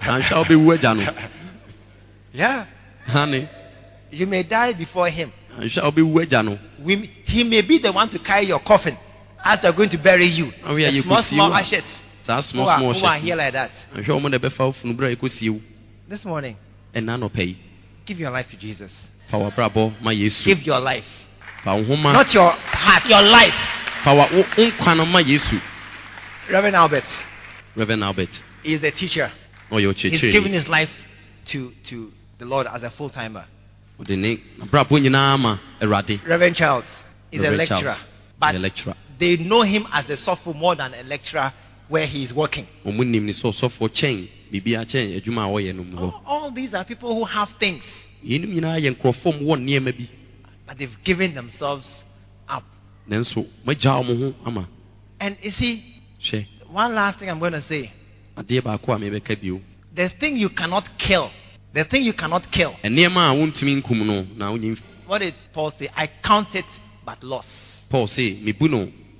[0.00, 1.28] anhwɛ a wobɛwu agya
[2.32, 2.66] yeah,
[3.06, 3.48] hane
[4.10, 5.32] you may die before him.
[5.58, 6.58] anhwɛ a wobɛwu agya
[7.24, 8.96] he may be the one to carry your coffin
[9.44, 10.52] as they're going to bury you.
[10.64, 11.54] Oh, yeah, The you small, see small you.
[11.54, 11.84] ashes.
[12.22, 13.70] saa Who small are, small who are here like that.
[13.94, 15.60] anhwɛ ɔmo na ɛbɛfa wo funu berɛ a ɛkɔsie wo
[16.08, 16.56] This morning,
[16.94, 17.56] ɛna nɔpɛ yi
[18.06, 19.08] give your life to Jesus.
[19.30, 21.06] fa w'abrabɔ ma yesu Give your life.
[21.64, 23.54] fa wo homa Not your heart, your life.
[24.04, 25.60] fa wa wo nkwa no ma yesu
[26.50, 27.04] Reverend Albert
[27.76, 29.30] reverend albert He is a teacher.
[29.70, 30.90] oh, ɔyɛ He's given ɔkyerɛkyerɛni his life
[31.46, 33.46] to, to the Lord as a full timer.
[33.98, 36.84] ɔde ne abrabɔ nyinaa ma awurade Reverend Charles
[37.32, 37.80] is a Reverend lecturer.
[37.80, 38.06] Charles,
[38.38, 41.52] But the lecturer they know him as a sophomore more than a lecturer
[41.88, 42.66] where he is working.
[42.84, 45.84] ɔmo nim ne sɛ ɔsɔfoɔ kyɛn biribiara kyɛn adwuma a ɔyɛ no.
[45.84, 47.82] Mu hɔ All, all these are people who have things,
[48.24, 50.08] yɛnum nyinaa yɛ nkurɔfoɔ mu wɔ nneɛma bi.
[50.66, 51.88] But they've given themselves
[52.48, 52.64] up.
[53.08, 54.68] nanso magya ɔmo ho ama.
[55.20, 55.82] And you see,
[56.70, 57.90] one last thing I'm going to say.
[58.36, 59.60] Adeɛ baako a mebɛka bio.
[59.94, 61.30] The thing you cannot kill,
[61.72, 64.54] the thing you cannot kill, nneɛma a wontumi nkum no na
[65.06, 65.88] what did Paul say?
[65.96, 66.66] I count it
[67.04, 67.46] but loss.
[67.88, 68.44] paul sɛ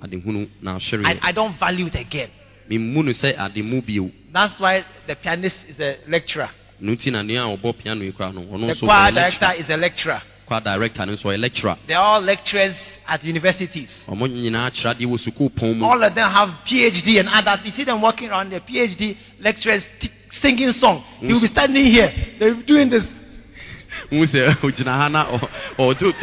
[0.07, 0.79] mebu no adehunu na
[1.09, 2.29] I, I don't value it again.
[2.69, 6.49] memmu no sɛ ade mu bio That's why the pianist is a lecturer.
[6.79, 9.69] no nti na nea a ɔbɔ piano yi koraa no ɔno The choir director is
[9.69, 10.21] a lecturer.
[10.45, 12.75] choir director nso ɔyɛ lecturer They're all lecturers
[13.07, 13.89] at universities.
[14.07, 17.65] ɔmo nyinaa kyerɛ adeɛ wɔ sukuu pɔn mu All of them have PhD and others.
[17.65, 19.87] You see them walking around, the PhD lecturers
[20.31, 21.03] singing song.
[21.19, 22.13] He will be standing here.
[22.37, 23.03] They're doing this.
[24.09, 25.25] Hu sɛ ogyina ha na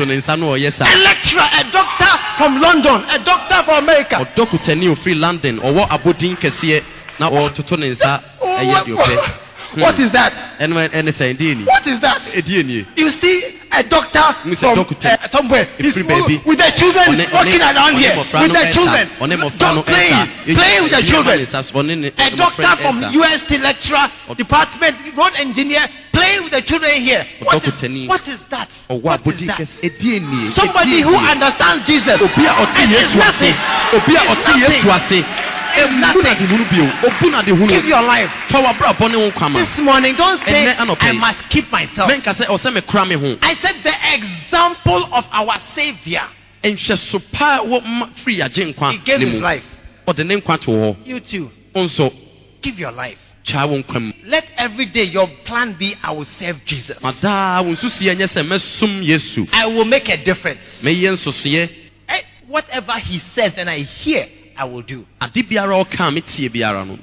[0.07, 4.17] ne nsa ɔyɛ A saa lecturer, a doctor from London, a doctor from America.
[4.17, 6.83] ɔdɔ kutani ofiri london ɔwɔ abɔdin kɛseɛ
[7.21, 9.33] na ɔtoto ne nsa ɛyɛ deɛ ɔpɛ
[9.77, 10.33] what is that?
[10.61, 12.23] ɛno ɛne sɛ ɛdeɛ ni What is that?
[12.35, 14.59] ɛdeɛ nie You see a doctor Mr.
[14.59, 15.09] from Doctor.
[15.09, 16.41] uh, somewhere free baby.
[16.47, 20.55] with the children Ɔne- walking ɔne- around ɔne here with the children Don't- ɛsa.
[20.55, 21.39] playing with the children.
[21.39, 23.03] ma ne nsa so, ɔne ne- A doctor from.
[23.13, 27.27] UST lecturer department, road engineer, playing with the children here.
[27.43, 28.69] What is, what is that?
[28.89, 29.59] What is that?
[29.59, 32.21] kɛseɛ ɛdeɛ nie Somebody who understands Jesus.
[32.23, 33.55] obi a ɔte And yesu it's nothing.
[33.93, 35.25] It's nothing.
[35.77, 36.47] Yesu ase It's ebu na nothing.
[36.47, 38.31] de hunu bio obu na de Give your life.
[38.49, 42.11] fa w'abrabɔ ne ho kwama This morning, don't say, I must keep myself.
[42.11, 46.23] mɛnka sɛ ɔsɛ me kora me ho I said the example of our Savior.
[46.65, 49.63] nhwɛso paa wɔ ma firi He gave his life.
[50.09, 51.51] ɔde ne nkwa to hɔ You too.
[52.63, 53.19] Give your life.
[53.45, 57.01] kyaa wo nkwa mu Let every day your plan be I will serve Jesus.
[57.03, 60.59] ma daa wo nsusuɛ nyɛ sɛ mɛsom yesu I will make a difference.
[60.85, 61.69] Eh,
[62.49, 64.27] Whatever he says and I hear,
[64.59, 65.05] I will do.
[65.21, 66.97] ade biara a ɔka a metie biara no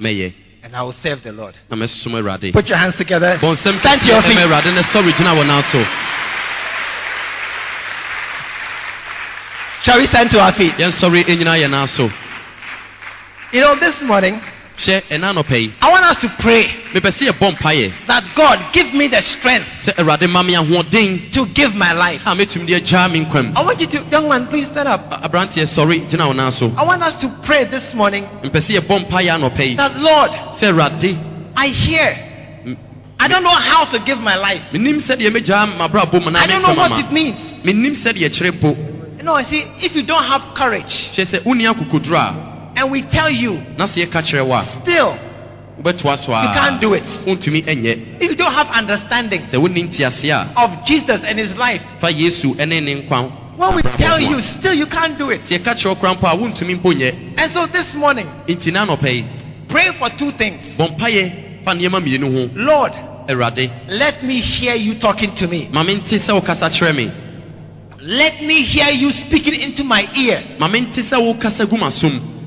[0.62, 1.54] And I will serve the Lord.
[1.70, 3.36] na mɛsom awurade Put your hands together.
[3.38, 4.38] Stand your feet.
[4.38, 5.84] awurade ne sɔre gyina so
[9.82, 10.72] Shall we stand to our feet?
[10.74, 12.10] yɛnsɔre ɛnyina yɛ nan so
[13.52, 14.40] You know, this morning,
[14.78, 18.72] hyɛ ɛna anɔpa yi I want us to pray mepɛ sɛ yɛbɔ mpayɛ that God
[18.72, 22.22] give me the strength sɛ awurade ma me ahoɔden to give my life.
[22.26, 25.10] a mɛtumi de agyaa me nkwam I want you to, young man, please stand up.
[25.22, 28.80] aberanteɛ sɔre gyina wo nan so I want us to pray this morning mepɛ sɛ
[28.80, 30.30] yɛbɔ mpayɛ anɔpa yi that, Lord,
[31.56, 32.30] I hear.
[33.18, 34.62] I don't know how to give my life.
[34.72, 37.36] menim sɛdeɛ mɛgyaa mabrabɔ mu na I don't know what it means.
[37.62, 38.90] menim sɛdeɛ kyerɛ mpo
[39.22, 41.10] No, I see, if you don't have courage
[42.74, 44.64] hyɛ sɛ wonni akokoduro a and we tell you na sɛ yɛka kyerɛ wo a
[44.82, 45.18] still
[45.76, 47.02] You can't do it.
[47.04, 52.08] If you don't have understanding sɛ wonni ntease a of Jesus and his life, fa
[52.12, 55.42] yesu ne ne nkwa when we tell you, still you can't do it.
[55.42, 58.28] sɛ yɛka kyerɛ wo kora mpo a wontumi And so this morning,
[59.68, 60.76] pray for two things.
[60.76, 62.92] bɔ mpayɛ fa nneɛma mmienu ho Lord,
[63.88, 65.68] let me hear you talking to me.
[65.72, 67.12] ma mente sɛ wokasa kyerɛ me
[68.06, 70.42] Let me hear you speaking into my ear.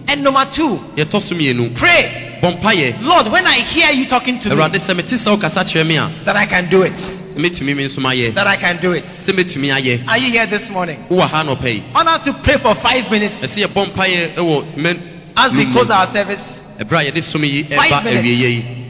[0.08, 2.40] Ma mente sɛ wokasa gu m'asom And number two, yɛtɔ so mmienu pray.
[2.42, 5.88] bɔ Lord, when I hear you talking to me, awurade sɛ mete sɛ wokasa kyerɛ
[5.88, 6.94] me a that I can do it.
[7.38, 9.04] mɛtumi me nso mayɛ That I can do it.
[9.26, 11.06] sɛ mɛtumi ayɛ Are you here this morning?
[11.10, 14.66] wowɔ ha anɔpɛ yi I us to pray for five minutes ɛsɛ yɛbɔ mpayɛ wɔ
[14.74, 15.00] cement
[15.36, 16.42] as we close our service.
[16.80, 18.26] ɛberɛ a yɛde som yi Five ɛba minutes.
[18.28, 18.84] yi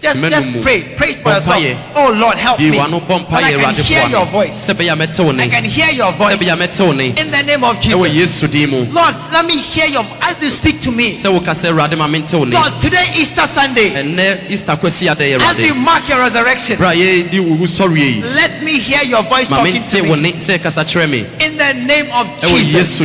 [0.00, 0.94] Just, just pray.
[0.96, 1.94] Pray for yourself.
[1.96, 2.70] Oh Lord, help me.
[2.70, 2.92] That
[3.32, 4.54] I can hear your voice.
[4.66, 6.36] sɛ bɛyɛ a mɛte wo I can hear your voice.
[6.36, 8.10] bɛyɛ a mɛte wo ne In the name of Jesus.
[8.14, 11.18] yesu din mu Lord, let me hear your as you speak to me.
[11.22, 15.24] sɛ wokasa awurade ma mente wo ne Lord, today Easter Sunday, ɛnnɛ easter kwasi ada
[15.24, 19.02] yɛ as we mark your resurrection, berɛ a yɛdi wo wusɔreɛ yi let me hear
[19.04, 20.16] your voice talking to me.
[20.16, 22.98] ne sɛ kasa kyerɛ me In the name of Jesus.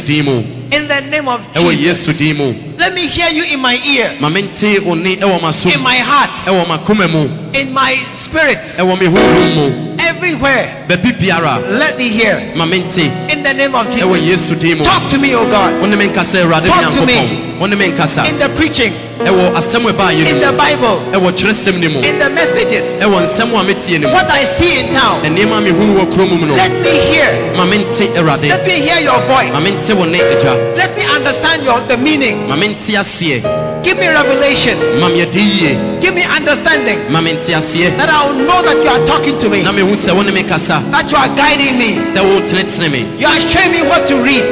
[0.73, 2.79] Yesu din mu In the name of Jesus.
[2.79, 6.29] Let me hear you in my ear, ma mente wo ne ɛwɔ in my heart,
[6.45, 10.85] ɛwɔ m'akoma mu in my spirit, ɛwɔ me honhom mu everywhere.
[10.89, 12.37] Let me hear.
[12.39, 14.85] In the name of Jesus.
[14.85, 15.81] Talk to me, O God.
[15.81, 17.57] wo ne me nkasa awurade Talk to me.
[17.59, 18.93] wo ne me nkasa In the preaching,
[19.23, 19.29] Mm.
[19.29, 21.99] ɛwɔ asɛm ɛbaa yɛ in the Bible, ɛwɔ twerɛsɛm no mu.
[22.01, 24.13] In the messages, ɛwɔ nsɛm a metie no mu.
[24.13, 25.21] What I see in town.
[25.23, 26.55] nneɛma mehunu wɔ kurom mu no.
[26.55, 27.53] Let me hear.
[27.55, 28.49] ma mente awurade.
[28.49, 29.51] Let me hear your voice.
[29.53, 30.75] ma mente wo ne agya.
[30.75, 32.47] Let me understand your the meaning.
[32.49, 33.81] ma mente aseɛ.
[33.83, 34.99] Give me revelation.
[34.99, 35.99] ma me ade yie.
[36.01, 37.11] Give me understanding.
[37.11, 37.95] Ma mente aseɛ.
[37.97, 40.31] That I will know that you are talking to me, na mehu sɛ wo ne
[40.31, 40.83] me kasa.
[40.91, 41.95] That you are guiding me.
[42.11, 43.01] sɛ wotenetene me.
[43.19, 44.43] You are showing me what to read,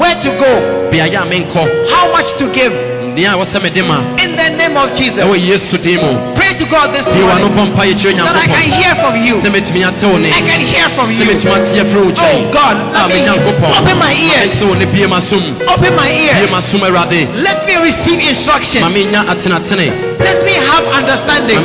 [0.00, 2.72] where to go, beaeɛ a menkɔ how much to give.
[3.14, 5.18] nea ɛwɔ sɛ mede ma In the name of Jesus.
[5.24, 8.70] ɛwɔ yesu din mu Pray to God this morning bɔ mpa yɛkyerɛ that I can
[8.80, 9.34] hear from you.
[9.36, 11.24] sɛ mɛtumi ate wo ne I can hear from you.
[11.24, 14.86] mɛtumi ate afiri wo Oh God, ah, let me open my ears, ɛsɛ wo ne
[14.86, 16.50] bie m'asom open my ears.
[17.42, 18.82] Let me receive instruction.
[18.82, 21.58] Let me have understanding.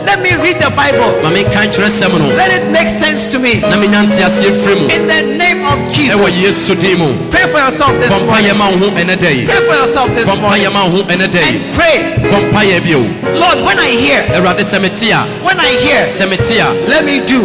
[0.00, 1.20] awurade Let me read the Bible.
[1.22, 3.60] ma menka nkyerɛsɛm no Let it make sense to me.
[3.60, 6.14] na menya nte aseɛ firi mu In the name of Jesus.
[6.30, 8.56] yesu din mu Pray for yourself this morning.
[8.56, 10.72] ma wo ho ɛnɛ da yi Pray for yourself this morning.
[10.72, 11.96] ma wo ho ɛnɛ da yi And pray.
[12.30, 13.00] bɔ mpayɛ bio
[13.34, 17.04] Lord, when I hear, awurade sɛ mete a when I hear, sɛ mete a let
[17.04, 17.40] me do.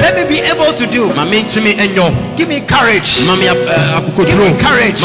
[0.00, 1.08] Let me be able to do.
[1.14, 3.20] ma mentumi ɛnyɔ Give me courage.
[3.48, 5.00] ap- Give me courage.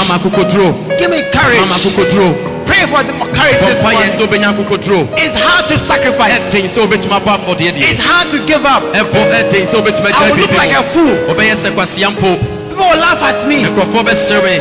[0.98, 2.55] Give me courage.
[2.66, 4.12] Pray for the courage this morning.
[4.18, 6.34] sɛ wobɛnya akokoduro It's hard to sacrifice.
[6.52, 8.84] ɛden sɛ wobɛtumi abɔ afɔdeɛ deɛ It's hard to give up.
[8.94, 11.14] ɛbɔ ɛden sɛ wobɛtumi I will look like a fool.
[11.30, 12.40] wobɛyɛ sɛ kwasia mpo
[12.70, 13.64] People will laugh at me.
[13.64, 14.58] nkurɔfoɔ bɛhyere me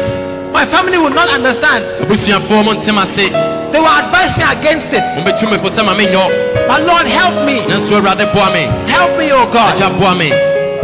[0.52, 1.84] My family will not understand.
[2.02, 3.32] abusuafoɔ mo ntem ase
[3.72, 5.02] They will advise me against it.
[5.18, 7.60] mobɛtu me fo sɛ ma menyɔ But Lord, help me.
[7.66, 10.30] nanso awurade boa me Help me, oh God, agya boa me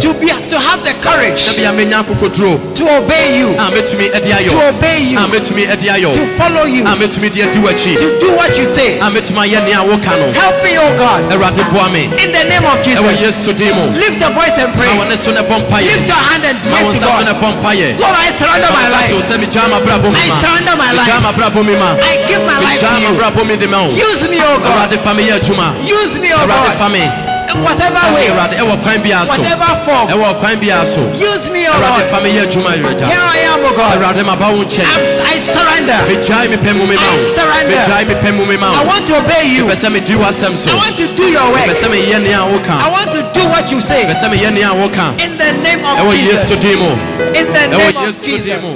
[0.00, 4.08] to be to have the courage sɛ bia menya akokoduro to obey you, a mɛtumi
[4.14, 7.58] ade to obey you, a mɛtumi ade ayɔ to follow you, a mɛtumi de adi
[7.58, 8.98] w'akyi to do what you say.
[8.98, 12.44] a mɛtumi ayɛ nea woka no Help me, oh God, awurade boa me in the
[12.44, 13.00] name of Jesus.
[13.00, 14.88] Lift your voice and pray.
[14.88, 18.00] wɔne so ne bɔ Lift your hand and pray to nsa so ne God.
[18.00, 19.12] Lord, I surrender my life.
[19.28, 21.20] sɛ megyaa m'abrabɔ mi I surrender my life.
[21.20, 23.08] m'abrabɔ mi ma I give my life to you.
[23.08, 24.88] m'abrabɔ mi de ma wo Use me, oh God.
[24.90, 27.39] awurade fa me yɛ adwuma Use me, oh God.
[27.62, 30.06] Whatever way, ɛwɔ kwan biara so whatever form.
[30.08, 32.10] ɛwɔ kwan biara so Use me, awurade Lord.
[32.10, 33.96] fa me yɛ adwuma Here I am, oh God.
[33.98, 34.86] awurade maba wo nkyɛn
[35.24, 35.98] I surrender.
[36.08, 38.04] megyae me pɛ mu me ma wo I surrender.
[38.08, 39.64] me pɛ mu me ma I want to obey you.
[39.64, 41.66] mepɛ sɛ medi w'asɛm so I want to do your work.
[41.80, 44.04] sɛ meyɛ nea I want to do what you say.
[44.06, 46.78] sɛ meyɛ nea woka In the name of ɛwɔ yesu Jesus.
[46.78, 46.90] mu
[47.34, 48.62] In the name of yesu din Jesus.
[48.62, 48.74] mu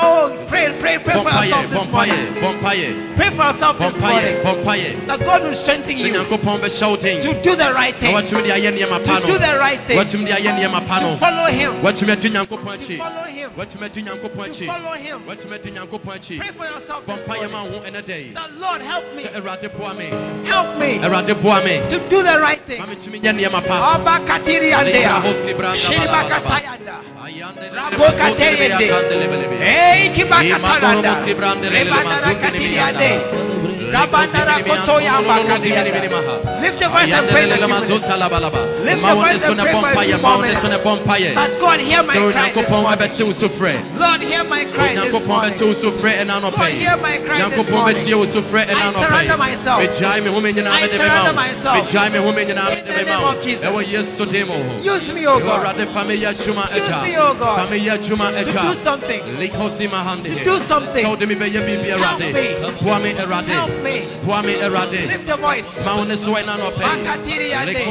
[0.00, 2.34] Oh, pray, pray, pray for yourself this morning.
[3.16, 5.06] Pray for yourself this morning.
[5.08, 8.14] That God will strengthen you nyankopɔn bɛhyɛ wo den to do the right thing.
[8.14, 9.98] watumi de ayɛ nneɛma pa To do the right thing.
[9.98, 11.82] watumi de ayɛ nneɛma pa no To follow Him.
[11.82, 13.27] watumi adi nyankopɔn To follow Him.
[14.02, 15.22] Nyankopɔn To follow Him.
[15.26, 17.72] watumi adi nyankopɔn akyi Pray for yourself bɔ this mpayɛ ma morning.
[17.72, 19.22] wo ho ɛnɛ da yi That Lord help me.
[19.24, 20.08] sɛ awurade boa me.
[20.48, 20.98] Help me.
[20.98, 21.78] Awurade boa me.
[21.90, 22.78] To do the right thing.
[22.80, 23.60] ma metumi nyɛ nneɛma
[33.78, 34.58] pa Abba katiri andea.
[34.58, 34.58] Shiriba katayanda.
[34.58, 34.58] Rabo kateyende.
[34.58, 34.58] Hey, kiba kataranda.
[34.58, 34.88] Rebandara katiri ande.
[34.88, 35.84] Gabandara kotoya bakadia.
[36.62, 38.02] Lift your voice and pray like you mean it.
[38.84, 40.60] Lift your voice and pray for a few moments.
[41.34, 42.98] That God hear my cry this morning.
[43.98, 45.58] Lord, hear my cry this morning.
[46.50, 47.96] God, hear my cry this morning.
[48.68, 49.78] I surrender myself.
[49.78, 51.76] I surrender myself.
[51.78, 53.64] In the name of Jesus.
[54.84, 55.76] Use me, O God.
[56.76, 57.68] Use me, O God.
[57.68, 59.22] To do something.
[60.24, 61.04] To do something.
[61.04, 62.54] Help me.
[63.54, 63.67] Help me.
[65.06, 65.64] Lift your voice.
[66.78, 67.84] Bakatiri yande.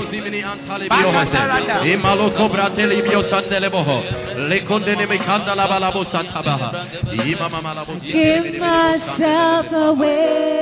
[0.90, 1.82] Bakataranda.
[1.86, 4.04] Imaloko brateli bio sandeleboho.
[4.50, 6.86] Lekondene mikanda la balabo santabaha.
[7.26, 10.58] Imama malabo Give myself away.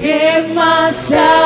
[0.00, 1.39] Give myself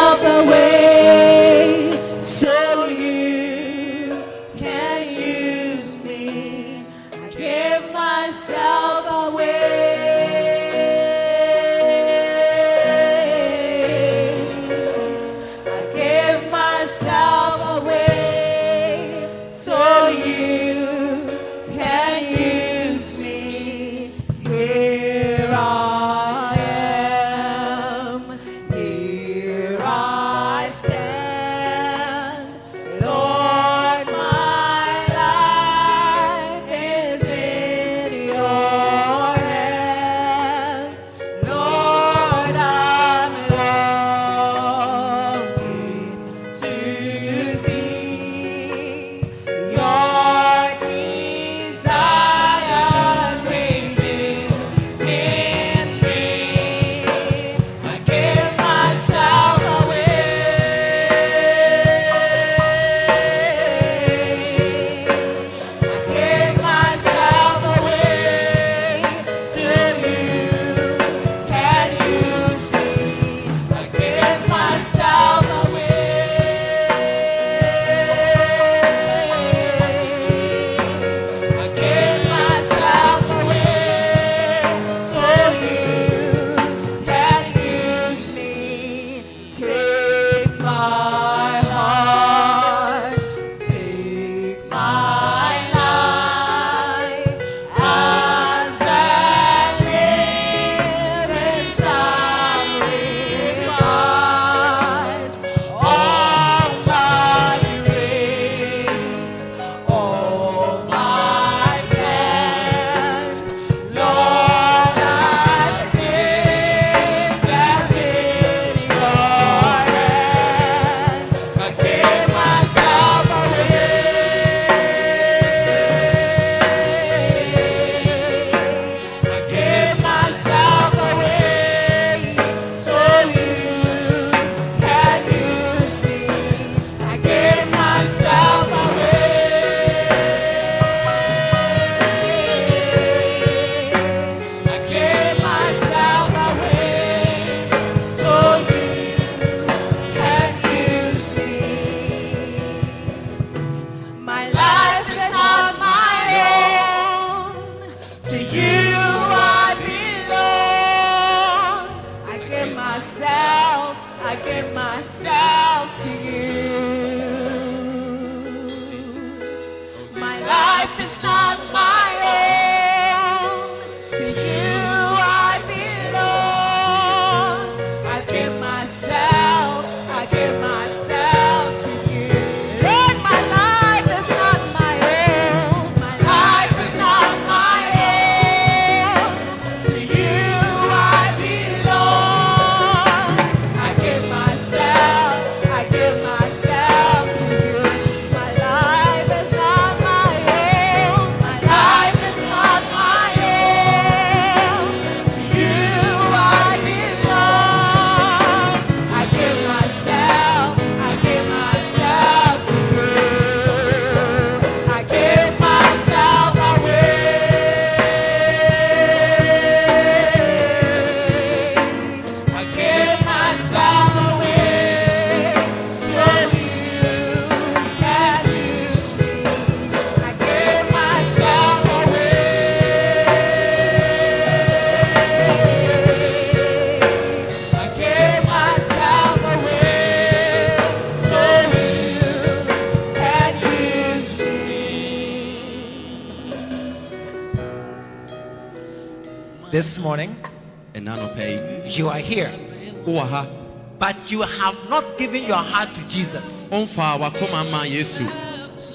[254.25, 256.45] but you have not given your heart to Jesus.
[256.71, 258.25] ɔmfaa wakoma ma yesu.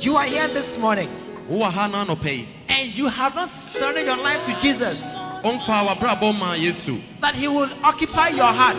[0.01, 1.09] You are here this morning,
[1.49, 4.99] wowɔ ha na anɔpa yi and you have not surrendered your life to Jesus.
[5.43, 6.99] ɔmfaa wabrabɔ ma yesu.
[7.21, 8.77] That He will occupy your heart,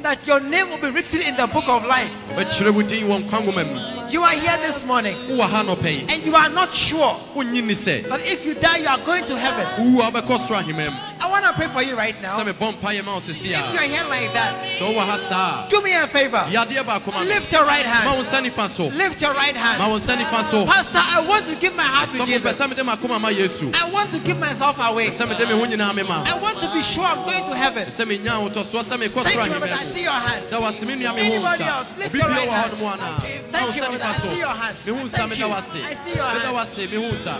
[0.00, 2.10] mu ma and that your name will be written in the book of life.
[2.34, 5.84] ɔbɛkyerɛ wo din wɔ nkwa nwoma mu You are here this morning, wowɔ ha anɔpa
[5.86, 8.98] yi and you are not sure wonnyi ni sɛ that if you die, you are
[9.04, 9.66] going to heaven.
[9.78, 12.38] wowu a wobɛkɔ soro ahema mu I want to pray for you right now.
[12.40, 15.18] sɛ mebɔ mpayɛ ma wo sesi If you are here like that, sɛ wowɔ ha
[15.28, 16.38] saa do me a favor.
[16.38, 18.06] a yadeɛ baako ma me Lift your right hand.
[18.18, 19.78] wo nsa nifa so Lift your right hand.
[19.92, 22.56] wo nsa nifa so Pastor, I want to give my heart to Jesus.
[22.56, 25.10] sɛ mede makoma ma yesu I want to give myself away.
[25.10, 27.54] sɛ mede me ho nyinaa me ma I want to be sure I'm going to
[27.56, 27.92] heaven.
[27.96, 29.70] sɛ menya ahotɔsoɔ sɛ mekɔ Thank you, Robert.
[29.70, 30.50] I ahema see your hand.
[30.50, 31.88] da wase me nua me ho Anybody else?
[31.98, 32.72] Lift your right hand.
[32.72, 33.20] hɔ no mu anaa ma
[33.52, 34.76] Thank you, nifa I see your hand.
[34.86, 35.46] me ho nsa Thank you.
[35.46, 36.54] I see your hand.
[36.56, 37.34] wase me ho nsa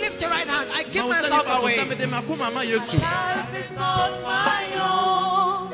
[0.00, 0.68] Lift your right hand.
[0.72, 1.76] I give ma wo myself away.
[1.78, 5.70] sɛ mede makoma ma yesu Life is not my own.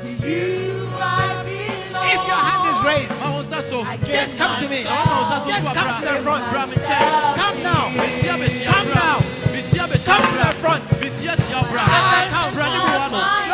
[0.00, 2.06] To you I belong.
[2.14, 4.82] If your hand is raised, ma wo nsa so just come to me.
[4.84, 6.44] na wama wo nsa so Just come to the front.
[6.52, 7.84] bra me nkyɛn Come now.
[8.72, 9.16] Come now.
[10.06, 10.82] Come to the front.
[12.06, 13.45] Hyia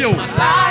[0.00, 0.69] your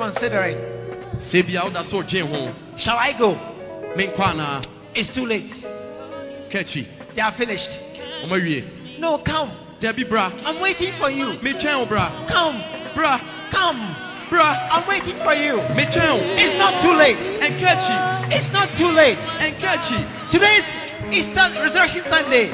[0.00, 0.56] considering,
[1.28, 2.54] Sɛ bia woda so ɔgye ho.
[2.76, 3.36] shall I go?
[4.94, 5.52] It's too late.
[6.50, 6.86] Akyi.
[7.14, 7.70] They are finished.
[8.98, 9.50] No, come.
[9.80, 10.32] Dabi bra.
[10.44, 11.38] I'm waiting for you.
[11.42, 12.26] Wo bra.
[12.28, 12.62] Come.
[12.94, 13.20] Bra.
[13.50, 13.80] Come.
[14.30, 14.68] Bra.
[14.70, 15.56] I'm waiting for you.
[15.56, 15.74] Wo.
[15.76, 17.16] It's not too late.
[17.40, 18.32] Ɛnka akyi.
[18.32, 19.18] It's not too late.
[19.18, 20.30] Ɛnka akyi.
[20.30, 20.64] Today is
[21.12, 22.48] Easter Resurrection Sunday.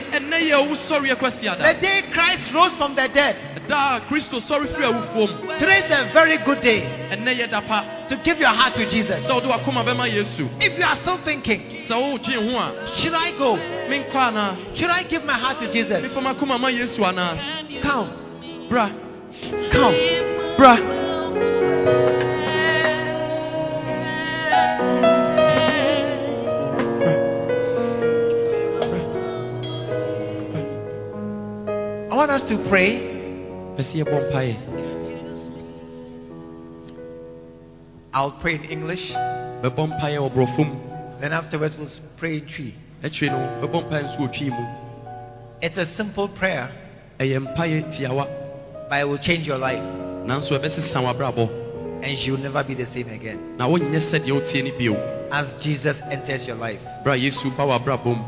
[0.51, 3.37] yɛ wo sɔre kwasi The day Christ rose from the dead.
[3.69, 7.51] Da a kristo sɔre firi awufoɔ mu Today is a very good day ɛnɛ yɛ
[7.51, 7.61] da
[8.09, 9.25] to give your heart to Jesus.
[9.27, 13.14] sɛ wode wakoma bɛma yesu If you are still thinking, sɛ wogye ho a should
[13.14, 13.57] I go?
[14.75, 16.03] Should I give my heart to Jesus?
[16.03, 18.69] mefa makoma ma yesu anaa Come.
[18.69, 18.91] bra
[19.71, 19.95] Come.
[20.57, 20.77] bra
[32.09, 33.06] I want us to pray.
[33.77, 34.16] Pɛ sɛ yɛbɔ
[38.14, 39.12] I'll pray in English.
[39.62, 40.74] bɛbɔ mpaeɛ wɔ borɔfo mu
[41.20, 42.74] Then afterwards we'll pray in Twi.
[43.05, 44.66] akyire no bɛbɔ mpaeɛ nso wɔ twii mu
[45.62, 46.70] It's a simple prayer,
[47.20, 48.27] ɛyɛ mpaeɛ tiawa
[48.89, 50.43] but it will change your life, and
[52.18, 53.57] you'll never be the same again.
[53.59, 54.97] na wonyɛ sɛdeɛ wotie no bio
[55.31, 56.81] As Jesus enters your life.
[57.05, 58.24] bra yesu ba w'abrabɔ mu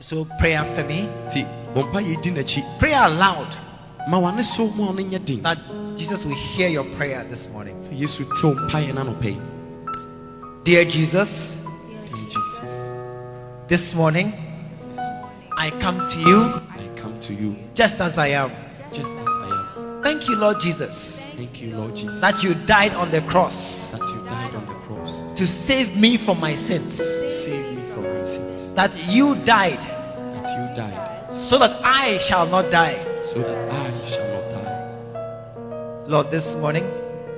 [0.00, 1.08] So pray after me.
[1.28, 1.44] nti
[1.74, 3.48] bɔ mpaeɛ di n'akyi Pray aloud
[4.06, 5.58] ma wane so ma ɔno nyɛ den that
[5.96, 7.74] Jesus will hear your prayer this morning.
[7.88, 9.40] sɛ yesu tew mpaeɛ no anɔpɛ yi
[10.64, 11.28] Dear Jesus,
[12.10, 14.32] Dear Jesus, this morning
[15.56, 16.40] I come to you
[16.70, 18.50] I come to you just as I am.
[18.92, 19.48] just as I
[19.78, 20.02] am.
[20.02, 20.94] Thank you, Lord Jesus,
[21.36, 23.54] Thank you, Lord Jesus, that you died on the cross
[23.92, 26.96] that you died on the cross to save me from my sins.
[27.44, 28.74] save me from my sins.
[28.74, 29.78] That you died
[30.34, 32.98] That you died so that I shall not die.
[33.32, 33.85] so that I shall not die.
[36.08, 36.84] Lord, this morning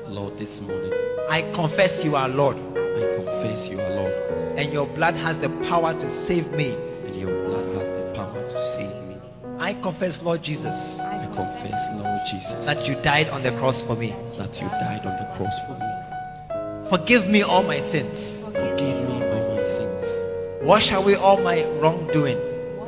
[0.07, 0.93] Lord, this morning
[1.29, 4.13] I confess you are Lord, I confess you are Lord,
[4.59, 6.75] and your blood has the power to save me.
[7.07, 9.17] and your blood has the power to save me.
[9.59, 13.97] I confess, Lord Jesus, I confess, Lord Jesus, that you died on the cross for
[13.97, 14.11] me.
[14.37, 16.91] that you died on the cross for me.
[16.91, 18.45] Forgive me all my sins.
[18.45, 20.67] Forgive me all my sins.
[20.67, 22.39] Wash away all my wrongdoing.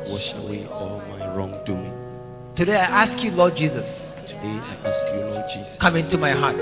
[0.07, 1.93] Wash away all my wrongdoing.
[2.55, 6.31] Today I ask you, Lord Jesus, Today I ask you, Lord Jesus, come into my
[6.31, 6.55] heart,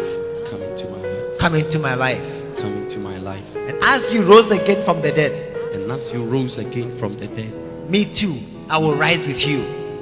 [0.50, 2.18] come into my heart, come into my life.
[2.58, 3.46] come into my life.
[3.56, 7.28] And as you rose again from the dead, And as you rose again from the
[7.28, 7.54] dead,
[7.88, 9.60] me too, I will rise with you,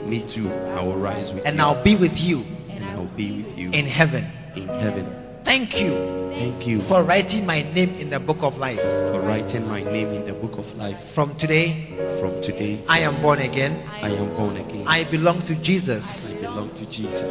[0.07, 1.61] me too, I will rise with and you.
[1.61, 2.39] And I'll be with you
[2.69, 4.31] and I'll be with you in heaven.
[4.55, 5.13] in heaven.
[5.43, 8.79] Thank you Thank you for writing my name in the book of life.
[8.79, 10.97] for writing my name in the book of life.
[11.15, 13.87] From today, From today, I am born again.
[13.87, 14.85] I am born again.
[14.87, 17.21] I belong to Jesus, I belong to Jesus.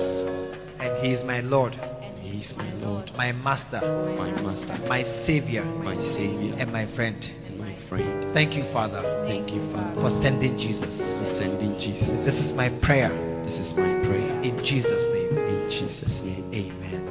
[0.80, 1.74] and He is my Lord,
[2.20, 3.80] He is my Lord, my Master,
[4.18, 7.18] my Master, my Savior, my Savior, and my friend.
[7.46, 8.32] and my friend.
[8.32, 10.94] Thank you, Father, Thank you, Father, for sending Jesus.
[10.98, 12.08] for sending Jesus.
[12.24, 13.10] This is my prayer
[13.44, 14.42] This is my prayer.
[14.42, 15.38] in Jesus' name.
[15.38, 16.44] In Jesus' name.
[16.52, 16.94] Amen.
[16.94, 17.05] Amen.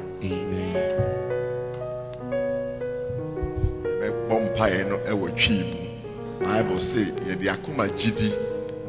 [4.56, 5.78] Mpaeɛ no ɛwɔ twii mu.
[6.40, 8.32] Bible sɛ yɛde akoma gyidi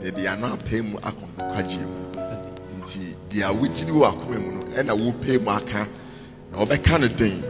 [0.03, 2.01] yɛde ano apɛ mu akɔ nkwagyeɛ mu.
[2.79, 5.87] Nti deɛ wogyidi wɔ akoma mu no ɛna wopɛ mu aka
[6.51, 7.43] na wɔbɛka no den.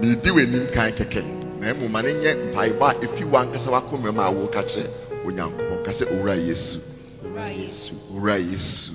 [0.00, 1.22] Meedi w'anim kan kɛkɛ.
[1.60, 4.86] Na mmom ma no nyɛ mpaebɔ a ɛfi w'ankasa w'akoma mu a woka kyerɛ
[5.26, 5.82] onyankopɔn.
[5.84, 6.78] Ka sɛ owura yesu
[7.24, 8.92] Owura Yesu.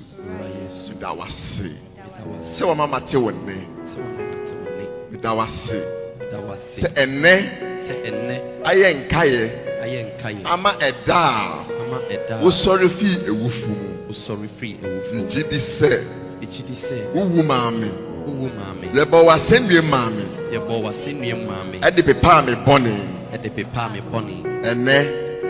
[0.88, 1.68] meda wase
[2.56, 3.66] sɛ wɔma mate wo nne.
[5.10, 5.84] Meda wase
[6.80, 7.73] Sɛ ɛnnɛ
[8.64, 9.42] ayɛ nkaeɛ
[9.82, 12.42] ayɛ nkaeɛ ama ɛda a ama ɛda a.
[12.44, 13.88] wosɔre fii ewufu mu.
[14.08, 15.22] Wosɔre firi awufo mu.
[15.24, 15.90] ngye di sɛ
[16.42, 16.96] Ɛgyidi sɛ.
[17.14, 17.88] wowu maame.
[18.26, 18.86] Wowu maame.
[18.94, 20.24] yɛbɔ w'asɛnnue maame.
[20.52, 21.76] Yɛbɔ w'asɛnnua maame.
[21.80, 22.92] ɛde pepaa me bɔne.
[23.32, 24.34] Ɛde pepaa me bɔne.
[24.62, 24.96] ɛnɛ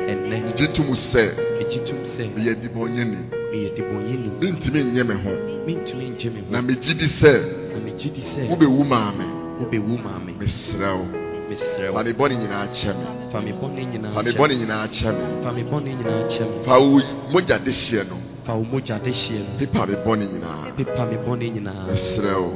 [0.05, 0.37] Ɛnnɛ.
[0.45, 2.31] Megye tom sɛ megye tom sɛ.
[2.35, 3.19] meyɛ dibɔnyɛni
[3.53, 4.29] meyɛ debɔnyɛni.
[4.41, 5.31] mentumi nyɛ me ho.
[5.67, 6.47] Mentumi ngye me ho.
[6.51, 7.33] na megye di sɛ
[7.73, 8.49] Na megye di sɛ.
[8.51, 9.27] wobɛwu maame.
[9.61, 10.35] Wobɛwu maame.
[10.39, 11.24] mesrɛ wo
[11.55, 12.03] Mesrɛ fa wo.
[12.05, 15.53] me bɔne nyinaa kyɛ me Fa me bɔne nyinaa kyɛ bɔne nyinaa kyɛ me Fa
[15.53, 16.65] me bɔne nyinaa kyɛ me.
[16.67, 17.01] fa wo
[17.33, 18.17] mogya de hyeɛ no.
[18.45, 19.59] Fa wo mogya de hyeɛ no.
[19.59, 21.87] pepa me bɔne nyinaa Pepa me bɔne nyinaa.
[21.89, 22.53] mesrɛ wo.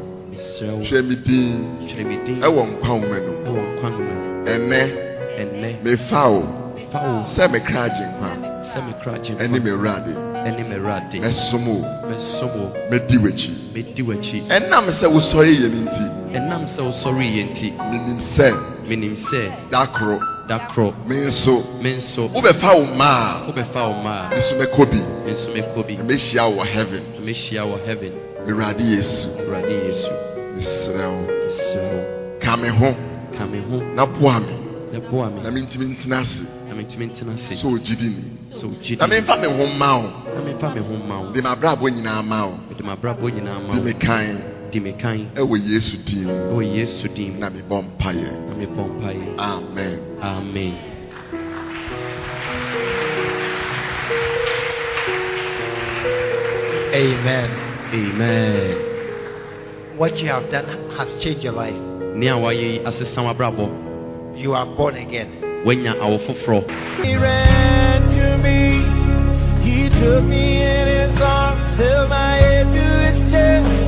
[0.83, 2.41] Hwɛ me din.
[2.41, 3.49] Ɛwɔ nkwa nwoma no mu.
[3.49, 4.45] Ɛwɔ nkwa no mu.
[4.45, 6.43] ɛnɛ mefa wo.
[7.25, 8.31] Sɛ me kra agye nkwa.
[8.73, 10.15] Sɛ me kra gye ɛne me awurade.
[10.47, 11.21] Ɛne me Awurade.
[11.21, 12.73] mɛsom wo.
[12.91, 14.47] Mɛdi w'akyi.
[14.49, 16.05] Ɛnam sɛ wosɔre yɛ no nti.
[16.37, 17.73] Ɛnam sɛ wosɔreeɛ nti.
[17.91, 18.53] Menim sɛ
[18.89, 20.19] menim sɛ da koro
[20.49, 21.63] da korɔ me nso.
[21.83, 22.29] Me nso.
[22.29, 24.99] Wobɛfa wo ma a wobɛfa wo ma me a mɛkɔ bi.
[25.27, 25.97] Me nso mɛkɔ bi.
[25.97, 27.03] Mɛhyia wɔ heaven.
[27.21, 28.13] Mɛhyia wɔ heaven.
[28.47, 29.29] Awurade yesu.
[29.39, 30.11] Awurade Yesu.
[30.57, 31.27] Mesrɛ wo.
[31.45, 32.39] Mesrɛ wo.
[32.41, 32.97] Ka me ho.
[33.37, 33.95] Ka me ho.
[33.95, 34.59] Na boa me.
[34.93, 35.43] Na boa me.
[35.43, 36.45] Na mentumi ntena ase.
[36.67, 37.55] Na mentumi ntena ase.
[37.55, 38.25] Sɛ ogyidi ni.
[38.51, 40.09] Sɛ wogye na memfa me ho mma wo.
[40.35, 41.33] Na memfa me ho ma wo.
[41.33, 42.59] De m'abrabɔ nyinaa ma wo.
[42.71, 45.31] Mede m'abrabɔ nyinaa ma de me kan di me kan.
[45.35, 49.99] Ɛwɔ yesu din mu ɛwɔ Yesu din mu na mebɔ mpayɛ na mebɔ mpaeɛ amen.
[50.23, 50.75] Amen.
[56.95, 57.51] Amen.
[57.93, 58.77] amen.
[59.97, 60.67] What you have done
[60.97, 61.77] has changed your life.
[62.15, 63.69] ne a wayɛ yi asesa w'abrabɔ
[64.37, 65.29] You are born again.
[65.65, 66.65] woanya awo foforɔ
[67.05, 68.83] He ran to me.
[69.63, 73.88] He took me in his arms, held my head to his chest,